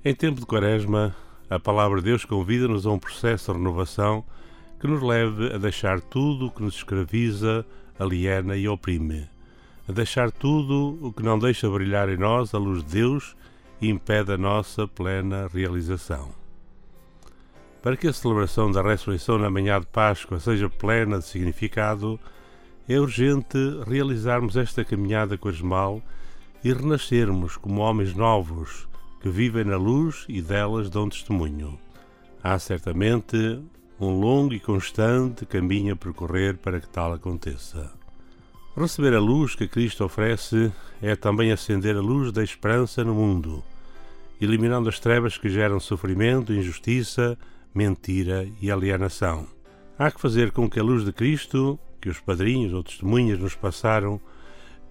Em 0.05 0.14
tempo 0.14 0.40
de 0.40 0.46
Quaresma, 0.46 1.14
a 1.48 1.61
palavra 1.61 1.98
de 1.98 2.07
Deus 2.07 2.25
convida-nos 2.25 2.87
a 2.87 2.90
um 2.90 2.98
processo 2.98 3.53
de 3.53 3.59
renovação 3.59 4.25
que 4.81 4.87
nos 4.87 5.03
leve 5.03 5.55
a 5.55 5.59
deixar 5.59 6.01
tudo 6.01 6.46
o 6.46 6.51
que 6.51 6.62
nos 6.62 6.75
escraviza, 6.75 7.64
aliena 7.98 8.57
e 8.57 8.66
oprime, 8.66 9.29
a 9.88 9.92
deixar 9.92 10.33
tudo 10.33 10.98
o 11.01 11.12
que 11.12 11.22
não 11.22 11.38
deixa 11.38 11.68
brilhar 11.68 12.09
em 12.09 12.16
nós 12.16 12.55
a 12.55 12.59
luz 12.59 12.83
de 12.83 12.94
Deus 12.94 13.37
e 13.81 13.88
impede 13.88 14.33
a 14.33 14.38
nossa 14.38 14.88
plena 14.88 15.48
realização. 15.53 16.31
Para 17.83 17.96
que 17.96 18.09
a 18.09 18.12
celebração 18.12 18.72
da 18.72 18.81
ressurreição 18.81 19.38
na 19.38 19.51
manhã 19.51 19.79
de 19.79 19.87
Páscoa 19.87 20.40
seja 20.40 20.68
plena 20.68 21.18
de 21.18 21.27
significado, 21.27 22.18
é 22.92 23.00
urgente 23.00 23.59
realizarmos 23.87 24.57
esta 24.57 24.85
caminhada 24.85 25.38
quaresmal 25.38 26.02
e 26.62 26.72
renascermos 26.72 27.57
como 27.57 27.81
homens 27.81 28.14
novos 28.14 28.88
que 29.20 29.28
vivem 29.28 29.64
na 29.64 29.76
luz 29.76 30.24
e 30.28 30.42
delas 30.42 30.90
dão 30.90 31.09
testemunho. 31.09 31.78
Há 32.42 32.59
certamente 32.59 33.62
um 34.00 34.18
longo 34.18 34.52
e 34.52 34.61
constante 34.61 35.46
caminho 35.46 35.94
a 35.94 35.96
percorrer 35.96 36.57
para 36.57 36.81
que 36.81 36.88
tal 36.88 37.12
aconteça. 37.12 37.92
Receber 38.76 39.14
a 39.14 39.20
luz 39.20 39.55
que 39.55 39.68
Cristo 39.68 40.05
oferece 40.05 40.72
é 41.00 41.14
também 41.14 41.52
acender 41.52 41.96
a 41.96 42.00
luz 42.00 42.33
da 42.33 42.42
esperança 42.42 43.05
no 43.05 43.14
mundo, 43.14 43.62
eliminando 44.40 44.88
as 44.88 44.98
trevas 44.98 45.38
que 45.38 45.48
geram 45.48 45.78
sofrimento, 45.78 46.52
injustiça, 46.52 47.38
mentira 47.74 48.48
e 48.61 48.70
alienação. 48.70 49.46
Há 49.98 50.11
que 50.11 50.20
fazer 50.20 50.50
com 50.50 50.68
que 50.68 50.81
a 50.81 50.83
luz 50.83 51.05
de 51.05 51.12
Cristo, 51.12 51.78
que 52.02 52.08
os 52.08 52.18
padrinhos 52.18 52.74
ou 52.74 52.82
testemunhas 52.82 53.38
nos 53.38 53.54
passaram 53.54 54.20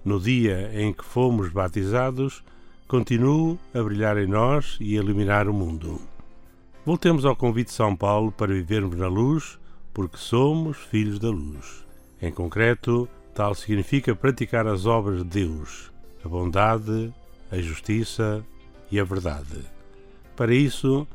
no 0.04 0.20
dia 0.20 0.72
em 0.74 0.94
que 0.94 1.04
fomos 1.04 1.50
batizados, 1.50 2.42
continue 2.88 3.60
a 3.74 3.84
brilhar 3.84 4.18
em 4.18 4.28
nós 4.28 4.78
e 4.80 4.98
a 4.98 5.02
iluminar 5.02 5.48
o 5.48 5.54
mundo. 5.54 6.02
Voltemos 6.86 7.26
ao 7.26 7.36
convite 7.36 7.68
de 7.68 7.74
São 7.74 7.96
Paulo 7.96 8.32
para 8.32 8.54
vivermos 8.54 8.98
na 8.98 9.08
luz, 9.08 9.60
porque 9.94 10.18
somos 10.18 10.78
filhos 10.78 11.20
da 11.20 11.30
luz. 11.30 11.86
Em 12.22 12.32
concreto, 12.32 13.08
tal 13.36 13.54
significa 13.54 14.16
praticar 14.16 14.66
as 14.66 14.86
obras 14.86 15.20
de 15.20 15.46
Deus, 15.46 15.92
a 16.26 16.30
bondade, 16.30 17.14
a 17.52 17.58
justiça 17.58 18.44
e 18.90 19.00
a 19.00 19.04
verdade. 19.04 19.60
Para 20.36 20.56
isso, 20.56 21.06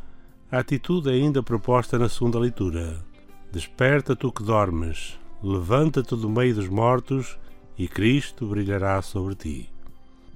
a 0.52 0.58
atitude 0.58 1.08
é 1.08 1.14
ainda 1.14 1.42
proposta 1.42 1.98
na 1.98 2.08
segunda 2.08 2.38
leitura. 2.38 3.02
Desperta 3.50 4.14
tu 4.14 4.30
que 4.30 4.42
dormes, 4.42 5.18
levanta-te 5.42 6.16
do 6.16 6.28
meio 6.28 6.54
dos 6.54 6.68
mortos 6.68 7.38
e 7.78 7.86
Cristo 7.86 8.46
brilhará 8.46 9.00
sobre 9.02 9.34
ti. 9.34 9.70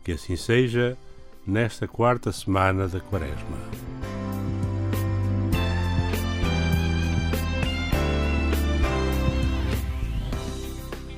Que 0.04 0.12
assim 0.12 0.36
seja 0.36 0.96
nesta 1.46 1.88
quarta 1.88 2.32
semana 2.32 2.86
da 2.86 3.00
Quaresma. 3.00 3.58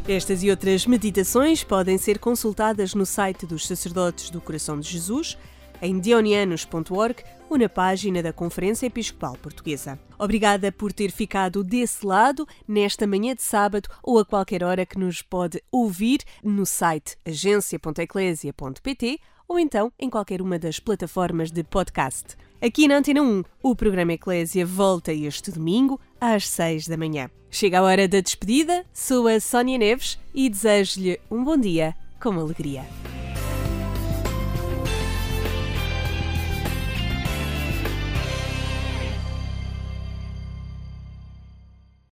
Estas 0.08 0.42
e 0.42 0.50
outras 0.50 0.84
meditações 0.84 1.62
podem 1.62 1.96
ser 1.96 2.18
consultadas 2.18 2.92
no 2.92 3.06
site 3.06 3.46
dos 3.46 3.66
Sacerdotes 3.66 4.30
do 4.30 4.40
Coração 4.40 4.78
de 4.80 4.88
Jesus, 4.88 5.38
em 5.82 5.98
dionianos.org 5.98 7.22
ou 7.50 7.58
na 7.58 7.68
página 7.68 8.22
da 8.22 8.32
Conferência 8.32 8.86
Episcopal 8.86 9.36
Portuguesa. 9.36 9.98
Obrigada 10.18 10.72
por 10.72 10.92
ter 10.92 11.10
ficado 11.10 11.62
desse 11.62 12.06
lado 12.06 12.48
nesta 12.66 13.06
manhã 13.06 13.34
de 13.34 13.42
sábado 13.42 13.90
ou 14.02 14.18
a 14.18 14.24
qualquer 14.24 14.62
hora 14.62 14.86
que 14.86 14.98
nos 14.98 15.20
pode 15.20 15.62
ouvir 15.70 16.20
no 16.42 16.64
site 16.64 17.16
agência.eclésia.pt 17.26 19.18
ou 19.48 19.58
então 19.58 19.92
em 19.98 20.08
qualquer 20.08 20.40
uma 20.40 20.58
das 20.58 20.78
plataformas 20.78 21.50
de 21.50 21.62
podcast. 21.62 22.36
Aqui 22.60 22.86
na 22.86 22.98
Antena 22.98 23.20
1, 23.20 23.42
o 23.62 23.74
programa 23.74 24.12
Eclésia 24.12 24.64
volta 24.64 25.12
este 25.12 25.50
domingo 25.50 26.00
às 26.20 26.48
6 26.48 26.86
da 26.86 26.96
manhã. 26.96 27.28
Chega 27.50 27.80
a 27.80 27.82
hora 27.82 28.06
da 28.08 28.20
despedida, 28.20 28.86
sou 28.94 29.26
a 29.26 29.40
Sónia 29.40 29.76
Neves 29.76 30.18
e 30.32 30.48
desejo-lhe 30.48 31.20
um 31.30 31.42
bom 31.44 31.58
dia 31.58 31.94
com 32.20 32.30
alegria. 32.38 32.86